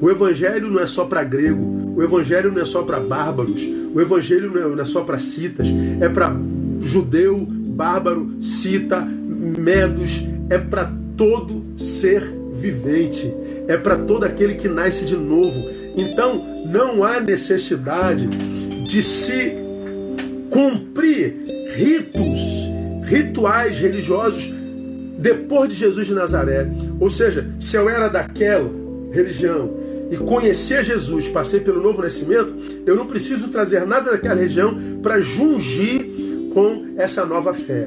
[0.00, 3.60] o evangelho não é só para grego, o evangelho não é só para bárbaros,
[3.94, 5.66] o evangelho não é, só para citas,
[6.00, 6.34] é para
[6.80, 12.22] judeu, bárbaro, cita, medos, é para todo ser
[12.54, 13.32] vivente,
[13.68, 15.68] é para todo aquele que nasce de novo.
[15.96, 19.52] Então, não há necessidade de se
[20.48, 21.34] cumprir
[21.74, 22.40] ritos,
[23.04, 24.50] rituais religiosos
[25.18, 26.68] depois de Jesus de Nazaré.
[26.98, 28.70] Ou seja, se eu era daquela
[29.12, 29.79] religião
[30.10, 32.52] e conhecer Jesus, passei pelo novo nascimento,
[32.84, 36.04] eu não preciso trazer nada daquela região para jungir
[36.52, 37.86] com essa nova fé.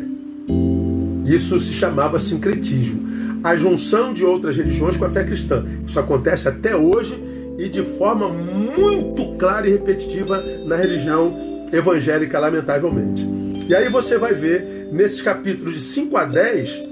[1.26, 3.04] Isso se chamava sincretismo.
[3.44, 5.66] A junção de outras religiões com a fé cristã.
[5.86, 7.22] Isso acontece até hoje
[7.58, 13.28] e de forma muito clara e repetitiva na religião evangélica, lamentavelmente.
[13.68, 16.84] E aí você vai ver, nesses capítulos de 5 a 10,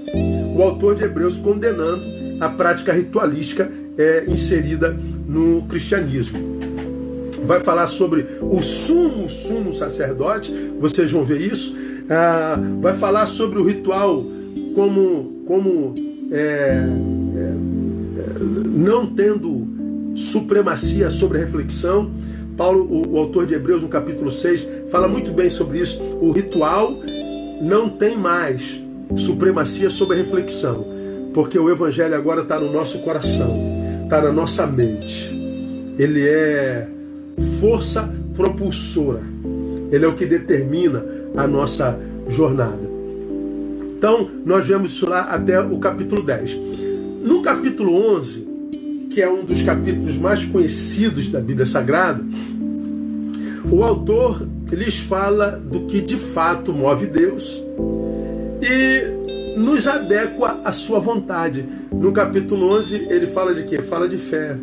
[0.56, 2.02] o autor de Hebreus condenando
[2.40, 6.38] a prática ritualística é, inserida no cristianismo.
[7.44, 11.76] Vai falar sobre o sumo, sumo sacerdote, vocês vão ver isso.
[12.08, 14.24] Ah, vai falar sobre o ritual
[14.74, 15.94] como, como
[16.30, 16.84] é,
[17.36, 17.54] é,
[18.66, 19.66] não tendo
[20.14, 22.10] supremacia sobre reflexão.
[22.56, 26.02] Paulo, o, o, autor de Hebreus, no capítulo 6, fala muito bem sobre isso.
[26.20, 26.96] O ritual
[27.60, 28.82] não tem mais
[29.16, 30.84] supremacia sobre a reflexão,
[31.34, 33.54] porque o Evangelho agora está no nosso coração,
[34.20, 35.30] na nossa mente.
[35.98, 36.88] Ele é
[37.60, 39.22] força propulsora,
[39.90, 41.04] ele é o que determina
[41.36, 41.98] a nossa
[42.28, 42.90] jornada.
[43.96, 46.58] Então, nós vemos isso lá até o capítulo 10.
[47.22, 48.48] No capítulo 11,
[49.10, 52.24] que é um dos capítulos mais conhecidos da Bíblia Sagrada,
[53.70, 57.62] o autor lhes fala do que de fato move Deus
[58.60, 59.21] e
[59.56, 61.64] nos adequa à sua vontade.
[61.90, 63.82] No capítulo 11, ele fala de quê?
[63.82, 64.56] Fala de fé.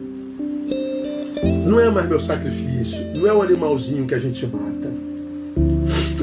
[1.65, 4.91] Não é mais meu sacrifício, não é o animalzinho que a gente mata,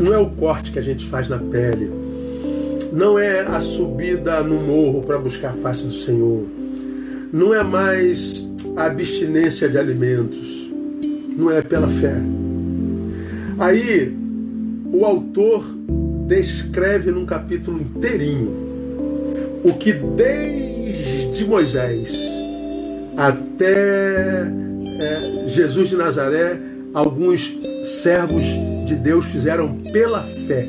[0.02, 1.90] não é o corte que a gente faz na pele,
[2.92, 6.44] não é a subida no morro para buscar a face do Senhor,
[7.32, 8.44] não é mais
[8.76, 10.70] a abstinência de alimentos,
[11.36, 12.16] não é pela fé.
[13.58, 14.14] Aí,
[14.96, 15.62] o autor
[16.26, 18.66] descreve num capítulo inteirinho
[19.62, 22.18] o que desde Moisés
[23.14, 24.46] até
[24.98, 26.58] é, Jesus de Nazaré,
[26.94, 28.42] alguns servos
[28.86, 30.66] de Deus fizeram pela fé.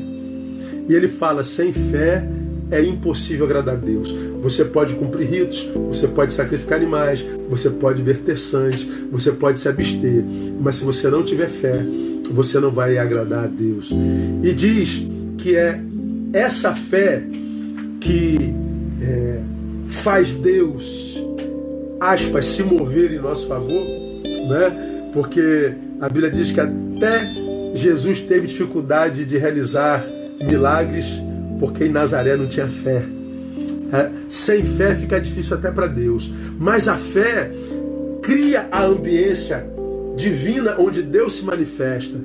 [0.88, 2.22] E ele fala: sem fé
[2.70, 4.14] é impossível agradar a Deus.
[4.42, 9.68] Você pode cumprir ritos, você pode sacrificar animais, você pode verter sangue, você pode se
[9.68, 10.22] abster,
[10.60, 11.82] mas se você não tiver fé,
[12.32, 13.90] você não vai agradar a Deus.
[14.42, 15.06] E diz
[15.38, 15.80] que é
[16.32, 17.22] essa fé
[18.00, 18.54] que
[19.02, 19.40] é,
[19.88, 21.22] faz Deus,
[22.00, 23.84] aspas, se mover em nosso favor,
[24.48, 25.10] né?
[25.12, 27.32] porque a Bíblia diz que até
[27.74, 30.04] Jesus teve dificuldade de realizar
[30.40, 31.20] milagres
[31.58, 33.02] porque em Nazaré não tinha fé.
[33.92, 37.50] É, sem fé fica difícil até para Deus, mas a fé
[38.22, 39.66] cria a ambiência
[40.18, 42.18] divina onde Deus se manifesta.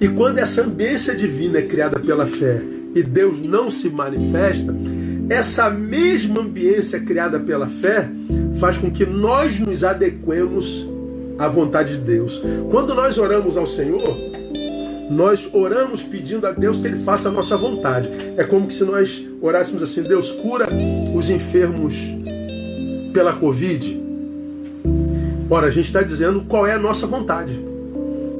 [0.00, 2.62] E quando essa ambiência divina é criada pela fé
[2.94, 4.74] e Deus não se manifesta,
[5.30, 8.08] essa mesma ambiência criada pela fé
[8.60, 10.86] faz com que nós nos adequemos
[11.38, 12.42] à vontade de Deus.
[12.70, 14.14] Quando nós oramos ao Senhor,
[15.10, 18.10] nós oramos pedindo a Deus que Ele faça a nossa vontade.
[18.36, 20.68] É como se nós orássemos assim: Deus cura
[21.14, 21.94] os enfermos
[23.12, 24.01] pela Covid.
[25.52, 27.52] Ora, a gente está dizendo qual é a nossa vontade: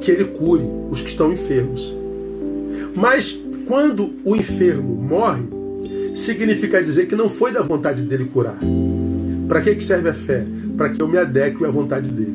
[0.01, 1.95] que ele cure os que estão enfermos.
[2.95, 5.43] Mas quando o enfermo morre,
[6.15, 8.57] significa dizer que não foi da vontade dele curar.
[9.47, 10.43] Para que, que serve a fé?
[10.75, 12.33] Para que eu me adeque à vontade dele.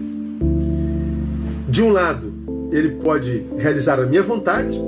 [1.68, 2.32] De um lado,
[2.70, 4.80] ele pode realizar a minha vontade,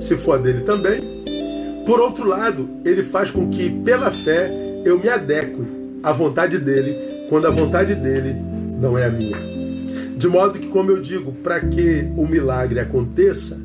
[0.00, 1.02] se for a dele também.
[1.84, 4.50] Por outro lado, ele faz com que, pela fé,
[4.86, 5.60] eu me adeque
[6.02, 6.96] à vontade dele,
[7.28, 8.53] quando a vontade dele
[8.84, 9.38] não é a minha.
[10.14, 13.58] De modo que, como eu digo, para que o milagre aconteça,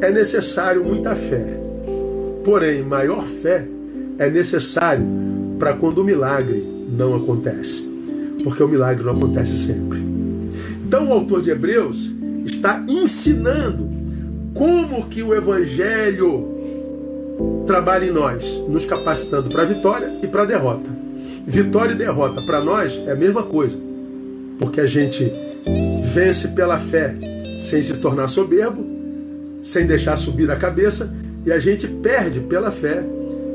[0.00, 1.60] é necessário muita fé.
[2.42, 3.66] Porém, maior fé
[4.18, 5.04] é necessário
[5.58, 7.86] para quando o milagre não acontece.
[8.42, 10.00] Porque o milagre não acontece sempre.
[10.86, 12.10] Então o autor de Hebreus
[12.46, 13.88] está ensinando
[14.54, 16.48] como que o evangelho
[17.66, 21.01] trabalha em nós, nos capacitando para a vitória e para a derrota.
[21.46, 23.76] Vitória e derrota para nós é a mesma coisa.
[24.58, 25.32] Porque a gente
[26.02, 27.14] vence pela fé
[27.58, 28.84] sem se tornar soberbo,
[29.62, 31.14] sem deixar subir a cabeça,
[31.44, 33.04] e a gente perde pela fé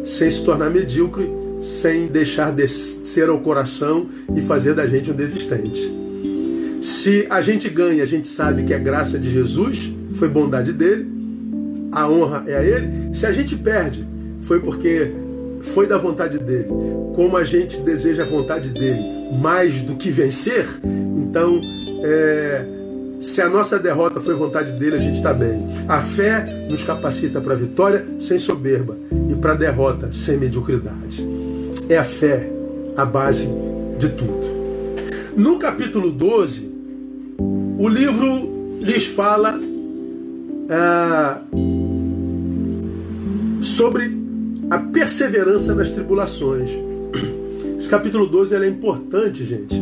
[0.03, 1.29] sem se tornar medíocre,
[1.61, 5.93] sem deixar descer ao coração e fazer da gente um desistente.
[6.81, 11.07] Se a gente ganha, a gente sabe que é graça de Jesus, foi bondade dele,
[11.91, 13.13] a honra é a ele.
[13.13, 14.07] Se a gente perde,
[14.41, 15.11] foi porque
[15.73, 16.67] foi da vontade dele.
[17.15, 19.01] Como a gente deseja a vontade dele
[19.39, 20.67] mais do que vencer,
[21.15, 21.61] então
[22.03, 22.65] é,
[23.19, 25.67] se a nossa derrota foi vontade dele, a gente está bem.
[25.87, 28.97] A fé nos capacita para a vitória sem soberba
[29.29, 31.27] e para a derrota sem mediocridade.
[31.89, 32.49] É a fé
[32.95, 33.47] a base
[33.97, 34.47] de tudo.
[35.35, 36.71] No capítulo 12,
[37.79, 39.59] o livro lhes fala
[40.69, 41.41] ah,
[43.61, 44.16] sobre
[44.69, 46.69] a perseverança nas tribulações.
[47.77, 49.75] Esse capítulo 12 é importante, gente,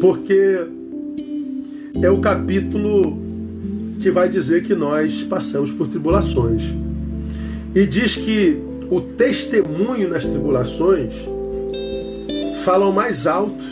[0.00, 0.66] porque
[2.00, 3.18] é o capítulo
[4.00, 6.62] que vai dizer que nós passamos por tribulações.
[7.74, 8.56] E diz que
[8.90, 11.12] o testemunho nas tribulações
[12.64, 13.64] falam mais alto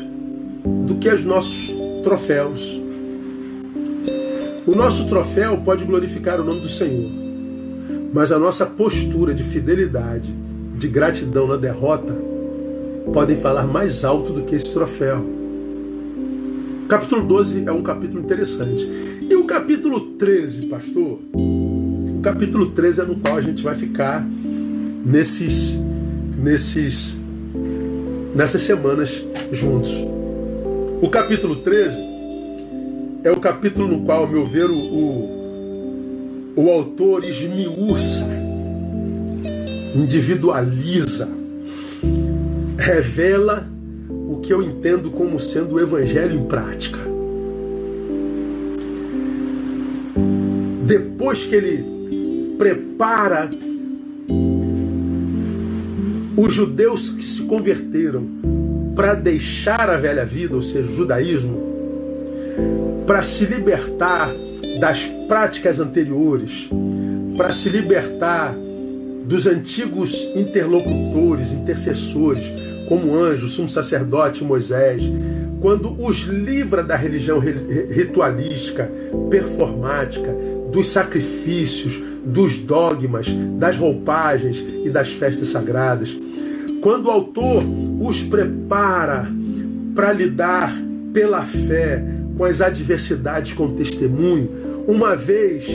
[0.87, 2.81] do que os nossos troféus.
[4.67, 7.11] O nosso troféu pode glorificar o nome do Senhor,
[8.17, 10.35] mas a nossa postura de fidelidade,
[10.79, 12.17] de gratidão na derrota,
[13.13, 15.23] podem falar mais alto do que esse troféu.
[16.89, 18.89] Capítulo 12 é um capítulo interessante.
[19.21, 21.19] E o capítulo 13, pastor?
[21.35, 24.27] O capítulo 13 é no qual a gente vai ficar
[25.05, 25.79] nesses
[26.39, 27.21] nesses
[28.35, 29.93] nessas semanas juntos.
[31.03, 32.01] O capítulo 13
[33.25, 35.36] é o capítulo no qual, ao meu ver, o, o,
[36.57, 38.27] o autor esmiuça,
[39.95, 41.29] individualiza,
[42.79, 43.69] revela
[44.09, 46.99] o que eu entendo como sendo o evangelho em prática.
[50.87, 53.51] Depois que ele prepara
[56.39, 58.25] os judeus que se converteram
[58.95, 61.67] para deixar a velha vida, ou seja, o judaísmo,
[63.07, 64.35] para se libertar
[64.81, 66.69] das práticas anteriores,
[67.37, 68.57] para se libertar
[69.25, 72.45] dos antigos interlocutores, intercessores,
[72.89, 75.03] como anjo, sumo sacerdote Moisés,
[75.61, 78.91] quando os livra da religião ritualística,
[79.29, 80.35] performática,
[80.71, 83.27] dos sacrifícios, dos dogmas,
[83.59, 86.17] das roupagens e das festas sagradas.
[86.81, 87.63] Quando o autor
[88.01, 89.29] os prepara
[89.95, 90.73] para lidar
[91.13, 92.05] pela fé
[92.37, 95.67] com as adversidades com testemunho, uma vez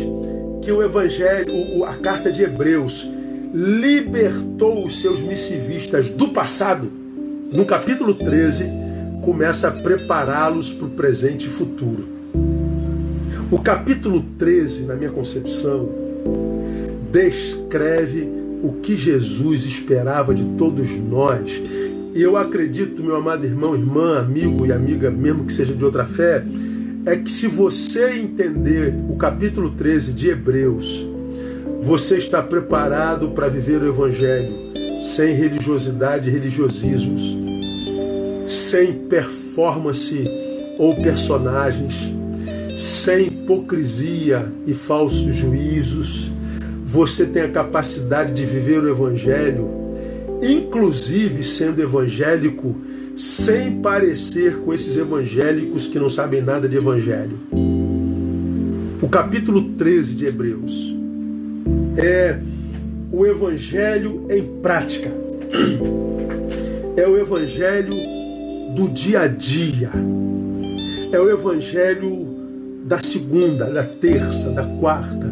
[0.62, 3.08] que o evangelho, a carta de Hebreus
[3.54, 6.92] libertou os seus missivistas do passado,
[7.52, 8.66] no capítulo 13,
[9.22, 12.08] começa a prepará-los para o presente e futuro.
[13.52, 15.90] O capítulo 13, na minha concepção,
[17.12, 18.26] descreve
[18.64, 21.62] o que Jesus esperava de todos nós.
[22.14, 26.06] E eu acredito, meu amado irmão, irmã, amigo e amiga, mesmo que seja de outra
[26.06, 26.44] fé,
[27.06, 31.08] é que se você entender o capítulo 13 de Hebreus,
[31.82, 34.54] você está preparado para viver o Evangelho
[35.02, 37.36] sem religiosidade e religiosismos,
[38.46, 40.30] sem performance
[40.78, 41.96] ou personagens,
[42.78, 46.32] sem hipocrisia e falsos juízos.
[46.86, 49.81] Você tem a capacidade de viver o Evangelho,
[50.42, 52.76] inclusive sendo evangélico,
[53.16, 57.38] sem parecer com esses evangélicos que não sabem nada de Evangelho.
[59.02, 60.96] O capítulo 13 de Hebreus
[61.98, 62.40] é
[63.12, 65.12] o Evangelho em prática.
[66.96, 67.96] É o Evangelho
[68.76, 69.92] do dia a dia.
[71.12, 72.26] É o evangelho
[72.86, 75.28] da segunda, da terça, da quarta,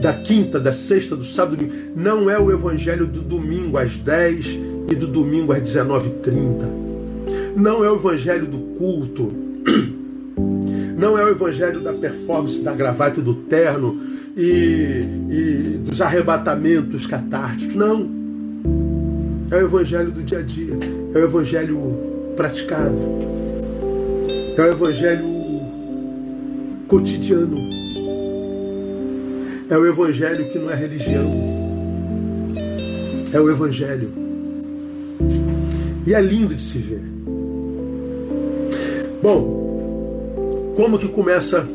[0.00, 1.92] da quinta, da sexta, do sábado, domingo.
[1.94, 4.46] Não é o evangelho do domingo às 10
[4.90, 6.88] e do domingo às 19h30.
[7.56, 9.32] Não é o evangelho do culto.
[10.98, 14.00] Não é o evangelho da performance, da gravata e do terno
[14.36, 17.76] e, e dos arrebatamentos catárticos.
[17.76, 18.10] Não.
[19.48, 20.74] É o evangelho do dia a dia.
[21.14, 21.78] É o evangelho
[22.36, 22.96] praticado.
[24.56, 25.24] É o evangelho
[26.88, 27.67] cotidiano.
[29.70, 31.30] É o evangelho que não é religião.
[33.30, 34.10] É o evangelho.
[36.06, 37.02] E é lindo de se ver.
[39.22, 41.68] Bom, como que começa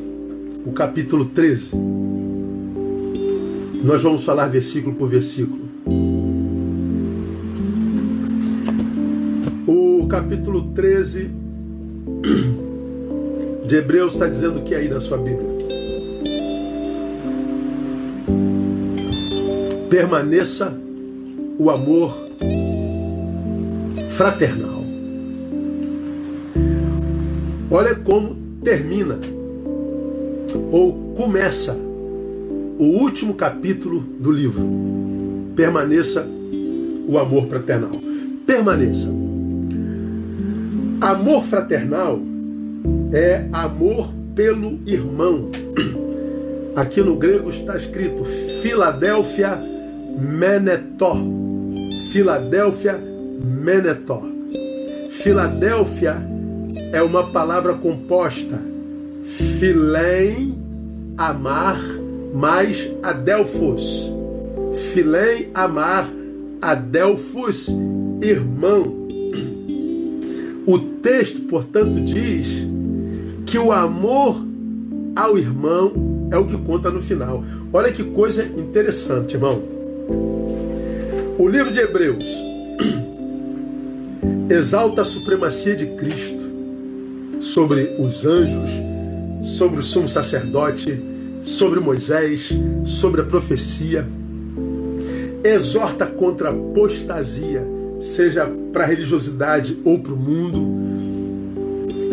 [0.66, 1.70] o capítulo 13?
[3.84, 5.62] Nós vamos falar versículo por versículo.
[9.68, 11.30] O capítulo 13
[13.68, 15.53] de Hebreus está dizendo o que aí na sua Bíblia?
[19.94, 20.76] Permaneça
[21.60, 22.28] o amor
[24.10, 24.84] fraternal.
[27.70, 29.20] Olha como termina
[30.72, 31.78] ou começa
[32.80, 34.68] o último capítulo do livro.
[35.56, 36.28] Permaneça
[37.08, 37.91] o amor fraternal.
[38.48, 39.10] Permaneça.
[41.02, 42.20] Amor fraternal
[43.12, 45.52] é amor pelo irmão.
[46.76, 49.72] Aqui no grego está escrito Filadélfia
[50.18, 51.18] Menetó.
[52.11, 52.99] Filadélfia
[53.43, 54.22] Menetó.
[55.09, 56.18] Filadélfia
[56.91, 58.59] é uma palavra composta.
[59.24, 60.57] Filém,
[61.18, 61.80] amar,
[62.34, 64.11] mais adelfos.
[64.91, 66.09] Filém, amar,
[66.61, 67.70] adelfos,
[68.22, 68.84] irmão.
[70.66, 72.68] O texto, portanto, diz
[73.45, 74.45] que o amor
[75.16, 77.43] ao irmão é o que conta no final.
[77.72, 79.61] Olha que coisa interessante, irmão.
[81.38, 82.28] O livro de Hebreus
[84.49, 86.43] exalta a supremacia de Cristo
[87.39, 88.70] sobre os anjos,
[89.43, 91.01] sobre o sumo sacerdote,
[91.41, 92.49] sobre Moisés,
[92.86, 94.08] sobre a profecia.
[95.43, 97.66] Exorta contra a apostasia,
[97.99, 100.84] seja para a religiosidade ou para o mundo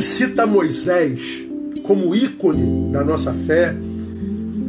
[0.00, 1.44] cita Moisés
[1.82, 3.74] como ícone da nossa fé,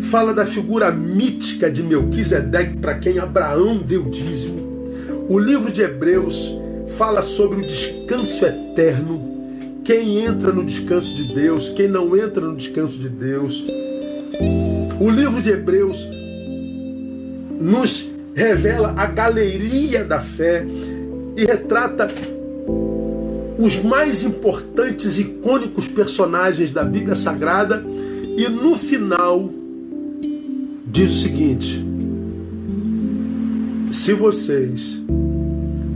[0.01, 4.71] fala da figura mítica de Melquisedeque para quem Abraão deu dízimo.
[5.29, 6.57] O livro de Hebreus
[6.97, 9.21] fala sobre o descanso eterno,
[9.83, 13.65] quem entra no descanso de Deus, quem não entra no descanso de Deus.
[14.99, 16.07] O livro de Hebreus
[17.59, 20.65] nos revela a galeria da fé
[21.37, 22.07] e retrata
[23.57, 27.83] os mais importantes icônicos personagens da Bíblia Sagrada
[28.37, 29.60] e no final
[30.91, 31.83] diz o seguinte:
[33.91, 34.99] se vocês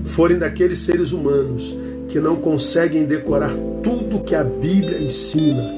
[0.05, 1.77] forem daqueles seres humanos
[2.07, 5.69] que não conseguem decorar tudo que a Bíblia ensina,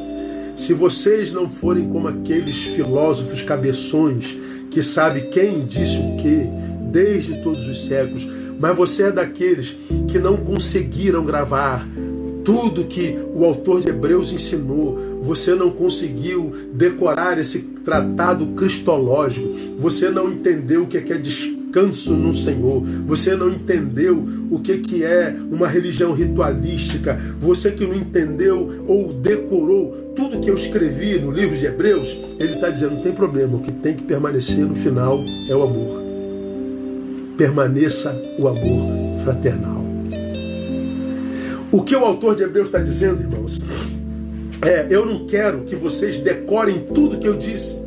[0.55, 4.37] se vocês não forem como aqueles filósofos cabeções
[4.69, 6.47] que sabe quem disse o que
[6.91, 8.27] desde todos os séculos,
[8.59, 9.75] mas você é daqueles
[10.07, 11.87] que não conseguiram gravar
[12.47, 15.19] tudo que o autor de Hebreus ensinou.
[15.21, 19.49] Você não conseguiu decorar esse tratado cristológico.
[19.77, 22.81] Você não entendeu o que é, que é descanso no Senhor.
[23.05, 27.19] Você não entendeu o que, que é uma religião ritualística.
[27.41, 32.53] Você que não entendeu ou decorou tudo que eu escrevi no livro de Hebreus, ele
[32.53, 36.07] está dizendo: não tem problema, o que tem que permanecer no final é o amor
[37.37, 39.86] permaneça o amor fraternal.
[41.69, 43.59] O que o autor de Hebreus está dizendo, irmãos,
[44.61, 47.77] é: eu não quero que vocês decorem tudo que eu disse,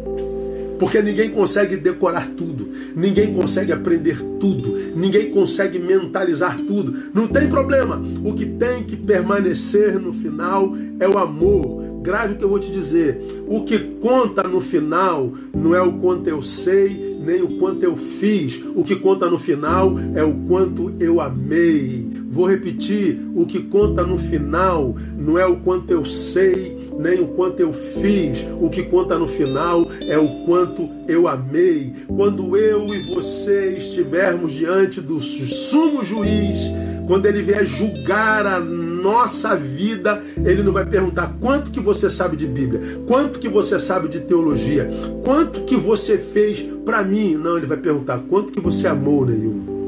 [0.79, 7.11] porque ninguém consegue decorar tudo, ninguém consegue aprender tudo, ninguém consegue mentalizar tudo.
[7.15, 8.03] Não tem problema.
[8.23, 11.81] O que tem que permanecer no final é o amor.
[12.03, 13.19] Grave o que eu vou te dizer.
[13.47, 17.97] O que conta no final não é o quanto eu sei, nem o quanto eu
[17.97, 18.63] fiz.
[18.75, 22.10] O que conta no final é o quanto eu amei.
[22.31, 27.29] Vou repetir: o que conta no final não é o quanto eu sei, nem o
[27.29, 28.47] quanto eu fiz.
[28.61, 31.93] O que conta no final é o quanto eu amei.
[32.07, 36.61] Quando eu e você estivermos diante do sumo juiz,
[37.09, 42.37] quando ele vier julgar a nossa vida, ele não vai perguntar quanto que você sabe
[42.37, 44.89] de Bíblia, quanto que você sabe de teologia,
[45.25, 47.35] quanto que você fez para mim.
[47.35, 49.80] Não, ele vai perguntar quanto que você amou, Neil.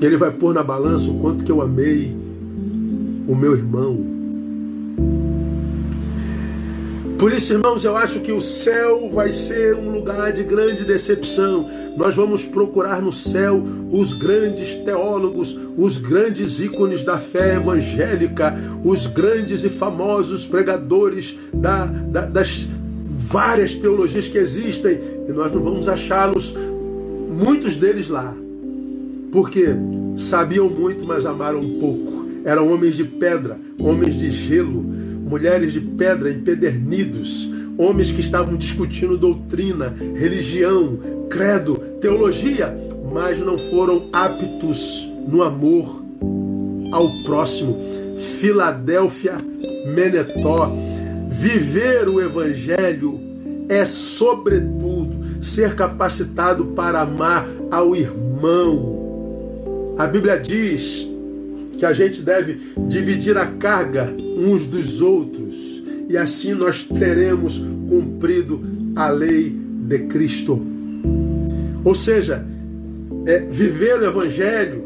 [0.00, 2.14] Ele vai pôr na balança o quanto que eu amei
[3.26, 4.16] o meu irmão.
[7.18, 11.66] Por isso, irmãos, eu acho que o céu vai ser um lugar de grande decepção.
[11.96, 19.06] Nós vamos procurar no céu os grandes teólogos, os grandes ícones da fé evangélica, os
[19.06, 22.68] grandes e famosos pregadores da, da, das
[23.16, 26.54] várias teologias que existem, e nós não vamos achá-los,
[27.30, 28.36] muitos deles lá.
[29.30, 29.66] Porque
[30.16, 32.26] sabiam muito, mas amaram pouco.
[32.44, 39.18] Eram homens de pedra, homens de gelo, mulheres de pedra empedernidos, homens que estavam discutindo
[39.18, 40.98] doutrina, religião,
[41.28, 42.76] credo, teologia,
[43.12, 46.02] mas não foram aptos no amor
[46.92, 47.78] ao próximo.
[48.16, 49.34] Filadélfia,
[49.94, 50.72] Menetó.
[51.28, 53.20] Viver o Evangelho
[53.68, 58.95] é, sobretudo, ser capacitado para amar ao irmão.
[59.98, 61.10] A Bíblia diz
[61.78, 68.62] que a gente deve dividir a carga uns dos outros e assim nós teremos cumprido
[68.94, 70.60] a lei de Cristo.
[71.82, 72.44] Ou seja,
[73.26, 74.84] é, viver o Evangelho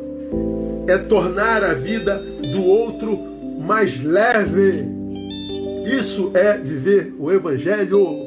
[0.87, 3.19] é tornar a vida do outro
[3.61, 4.85] mais leve.
[5.87, 8.27] Isso é viver o Evangelho.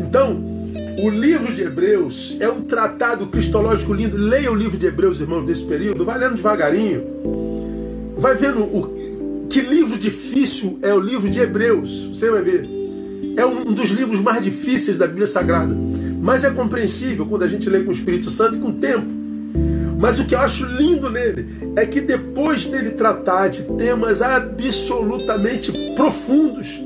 [0.00, 0.49] Então,
[1.02, 4.16] o livro de Hebreus é um tratado cristológico lindo.
[4.16, 6.04] Leia o livro de Hebreus, irmãos, desse período.
[6.04, 7.02] Vai lendo devagarinho.
[8.18, 12.08] Vai vendo o, que livro difícil é o livro de Hebreus.
[12.08, 12.68] Você vai ver.
[13.36, 15.74] É um dos livros mais difíceis da Bíblia Sagrada.
[16.20, 19.06] Mas é compreensível quando a gente lê com o Espírito Santo e com o tempo.
[19.98, 21.46] Mas o que eu acho lindo nele
[21.76, 26.80] é que depois dele tratar de temas absolutamente profundos,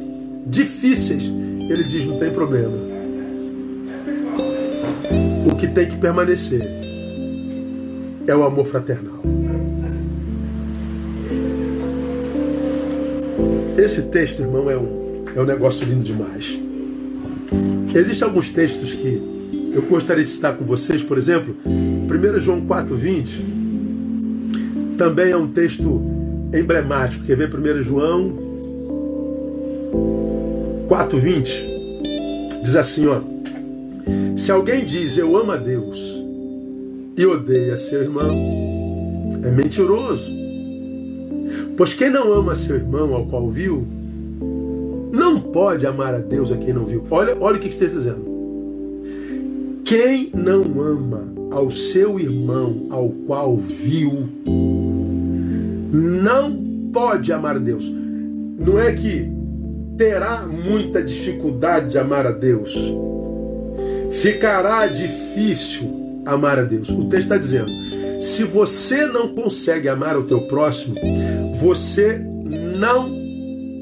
[0.46, 2.93] difíceis, ele diz: não tem problema.
[5.44, 6.62] O que tem que permanecer
[8.26, 9.20] é o amor fraternal.
[13.76, 16.58] Esse texto, irmão, é um, é um negócio lindo demais.
[17.94, 23.64] Existem alguns textos que eu gostaria de citar com vocês, por exemplo, 1 João 4,20
[24.96, 26.02] também é um texto
[26.52, 27.24] emblemático.
[27.24, 28.38] Quer ver 1 João
[30.88, 32.62] 4,20?
[32.62, 33.33] Diz assim, ó.
[34.36, 36.22] Se alguém diz eu amo a Deus
[37.16, 38.30] e odeia seu irmão,
[39.42, 40.30] é mentiroso.
[41.76, 43.86] Pois quem não ama seu irmão ao qual viu,
[45.12, 47.04] não pode amar a Deus a quem não viu.
[47.10, 48.34] Olha, olha o que você está dizendo.
[49.84, 54.28] Quem não ama ao seu irmão ao qual viu,
[55.92, 56.52] não
[56.92, 57.88] pode amar a Deus.
[58.58, 59.30] Não é que
[59.96, 62.74] terá muita dificuldade de amar a Deus.
[64.20, 66.88] Ficará difícil amar a Deus.
[66.88, 67.70] O texto está dizendo:
[68.20, 70.94] se você não consegue amar o teu próximo,
[71.54, 72.18] você
[72.78, 73.12] não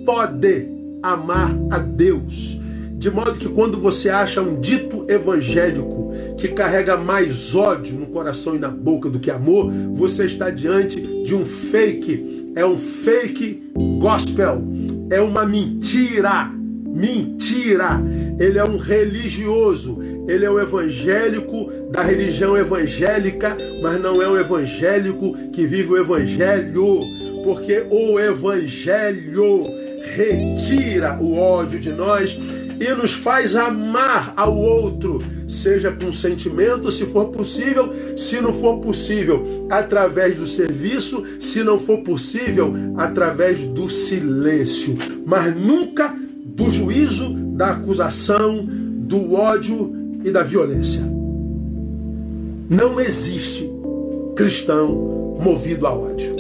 [0.05, 0.69] pode
[1.03, 2.61] amar a Deus.
[2.93, 8.55] De modo que quando você acha um dito evangélico que carrega mais ódio no coração
[8.55, 12.53] e na boca do que amor, você está diante de um fake.
[12.55, 14.63] É um fake gospel.
[15.11, 16.51] É uma mentira.
[16.95, 18.03] Mentira!
[18.39, 19.99] Ele é um religioso,
[20.33, 25.99] ele é um evangélico da religião evangélica, mas não é um evangélico que vive o
[25.99, 27.01] evangelho.
[27.45, 29.67] Porque o Evangelho
[30.15, 32.39] retira o ódio de nós
[32.81, 38.79] e nos faz amar ao outro, seja com sentimento, se for possível, se não for
[38.79, 46.15] possível, através do serviço, se não for possível, através do silêncio, mas nunca
[46.45, 51.03] do juízo, da acusação, do ódio e da violência.
[52.69, 53.71] Não existe
[54.35, 56.35] cristão movido a ódio.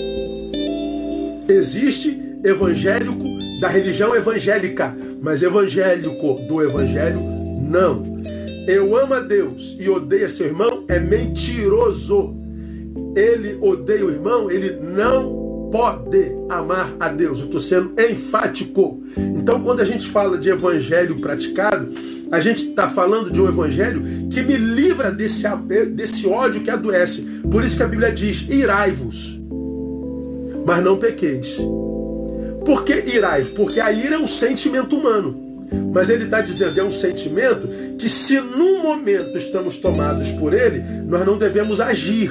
[1.48, 3.24] Existe evangélico
[3.60, 8.02] da religião evangélica, mas evangélico do evangelho, não.
[8.66, 12.34] Eu amo a Deus e odeio seu irmão é mentiroso.
[13.14, 15.41] Ele odeia o irmão, ele não
[15.72, 17.40] pode amar a Deus.
[17.40, 19.02] Eu estou sendo enfático.
[19.16, 21.88] Então, quando a gente fala de evangelho praticado,
[22.30, 25.48] a gente está falando de um evangelho que me livra desse,
[25.90, 27.22] desse ódio que adoece.
[27.50, 29.42] Por isso que a Bíblia diz: irai-vos
[30.64, 31.56] mas não pequeis.
[32.64, 33.44] Por que irai?
[33.44, 35.50] Porque a ira é um sentimento humano.
[35.92, 37.68] Mas ele está dizendo, é um sentimento
[37.98, 42.30] que, se num momento estamos tomados por ele, nós não devemos agir.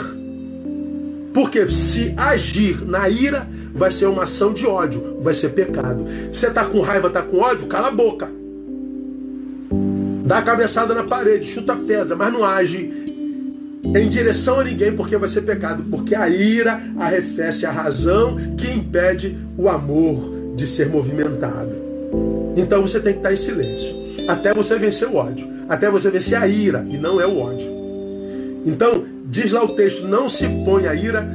[1.34, 6.06] Porque se agir na ira, vai ser uma ação de ódio, vai ser pecado.
[6.32, 8.30] Você está com raiva, está com ódio, cala a boca.
[10.26, 13.02] Dá a cabeçada na parede, chuta pedra, mas não age
[13.84, 18.70] em direção a ninguém, porque vai ser pecado, porque a ira arrefece a razão que
[18.70, 21.76] impede o amor de ser movimentado.
[22.56, 23.94] Então você tem que estar em silêncio,
[24.28, 27.68] até você vencer o ódio, até você vencer a ira, e não é o ódio.
[28.66, 31.28] Então, diz lá o texto: não se põe a ira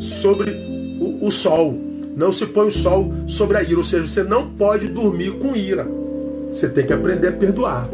[0.00, 0.50] sobre
[0.98, 1.78] o, o sol,
[2.16, 5.54] não se põe o sol sobre a ira, ou seja, você não pode dormir com
[5.54, 5.86] ira,
[6.50, 7.88] você tem que aprender a perdoar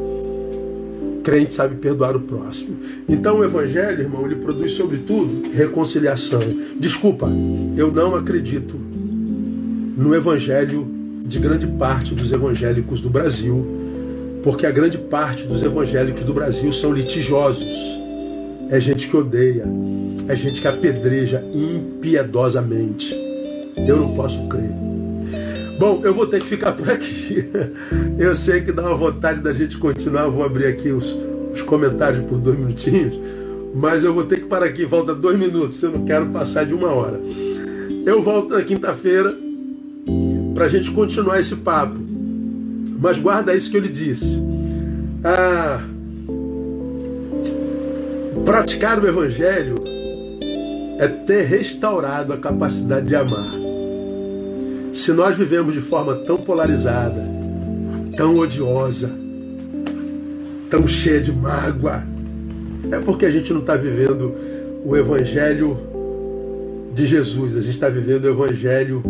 [1.28, 2.78] crente sabe perdoar o próximo.
[3.06, 6.40] Então o Evangelho, irmão, ele produz sobretudo reconciliação.
[6.80, 7.30] Desculpa,
[7.76, 10.88] eu não acredito no Evangelho
[11.26, 13.66] de grande parte dos evangélicos do Brasil,
[14.42, 17.74] porque a grande parte dos evangélicos do Brasil são litigiosos.
[18.70, 19.64] É gente que odeia,
[20.28, 23.14] é gente que apedreja impiedosamente.
[23.76, 24.70] Eu não posso crer.
[25.78, 27.48] Bom, eu vou ter que ficar por aqui.
[28.18, 30.26] Eu sei que dá uma vontade da gente continuar.
[30.26, 31.16] Vou abrir aqui os,
[31.54, 33.18] os comentários por dois minutinhos.
[33.72, 34.86] Mas eu vou ter que parar aqui.
[34.88, 35.80] Falta dois minutos.
[35.80, 37.20] Eu não quero passar de uma hora.
[38.04, 39.36] Eu volto na quinta-feira
[40.52, 41.96] para a gente continuar esse papo.
[43.00, 44.42] Mas guarda isso que eu lhe disse.
[45.22, 45.80] Ah,
[48.44, 49.76] praticar o Evangelho
[50.98, 53.52] é ter restaurado a capacidade de amar.
[54.92, 57.24] Se nós vivemos de forma tão polarizada,
[58.16, 59.12] tão odiosa,
[60.68, 62.02] tão cheia de mágoa,
[62.90, 64.34] é porque a gente não está vivendo
[64.84, 65.78] o Evangelho
[66.94, 69.02] de Jesus, a gente está vivendo o Evangelho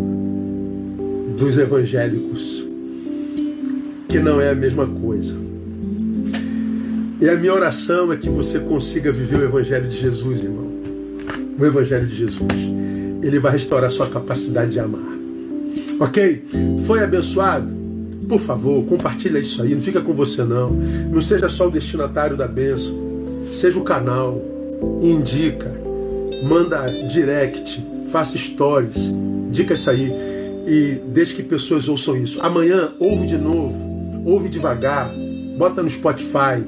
[1.37, 2.63] dos evangélicos,
[4.07, 5.48] que não é a mesma coisa.
[7.21, 10.71] E a minha oração é que você consiga viver o Evangelho de Jesus, irmão.
[11.59, 12.47] O Evangelho de Jesus.
[13.21, 15.17] Ele vai restaurar sua capacidade de amar.
[15.99, 16.45] Ok?
[16.87, 17.75] Foi abençoado?
[18.29, 19.75] Por favor, compartilha isso aí.
[19.75, 20.71] Não fica com você não.
[20.71, 22.97] Não seja só o destinatário da bênção.
[23.51, 24.41] Seja o canal.
[25.01, 25.69] Indica.
[26.41, 27.85] Manda direct.
[28.13, 29.07] Faça stories.
[29.07, 30.09] Indica isso aí.
[30.65, 32.39] E deixe que pessoas ouçam isso.
[32.41, 34.23] Amanhã, ouve de novo.
[34.23, 35.13] Ouve devagar.
[35.57, 36.63] Bota no Spotify.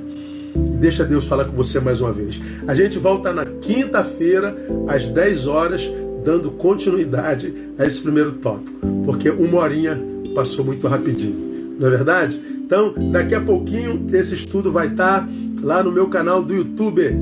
[0.56, 2.40] Deixa Deus falar com você mais uma vez.
[2.68, 4.56] A gente volta na quinta-feira,
[4.88, 5.90] às 10 horas
[6.24, 10.00] dando continuidade a esse primeiro tópico, porque uma horinha
[10.36, 12.40] passou muito rapidinho, não é verdade?
[12.64, 15.28] Então, daqui a pouquinho, esse estudo vai estar
[15.62, 17.16] lá no meu canal do YouTube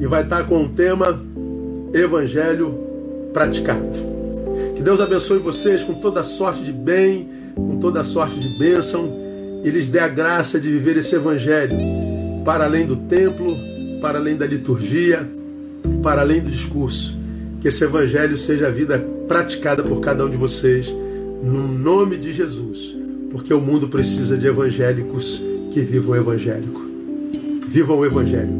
[0.00, 1.20] e vai estar com o tema
[1.92, 2.78] Evangelho
[3.32, 4.10] Praticado.
[4.74, 9.14] Que Deus abençoe vocês com toda sorte de bem, com toda sorte de bênção
[9.62, 11.76] e lhes dê a graça de viver esse Evangelho
[12.44, 13.56] para além do templo,
[14.00, 15.28] para além da liturgia,
[16.02, 17.20] para além do discurso
[17.60, 20.88] que esse evangelho seja a vida praticada por cada um de vocês,
[21.42, 22.96] no nome de Jesus,
[23.30, 26.80] porque o mundo precisa de evangélicos que vivam o evangélico.
[27.68, 28.50] Vivam o evangelho.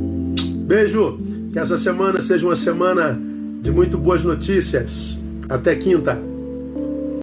[0.67, 1.19] Beijo!
[1.53, 3.21] Que essa semana seja uma semana
[3.61, 5.19] de muito boas notícias.
[5.49, 6.30] Até quinta.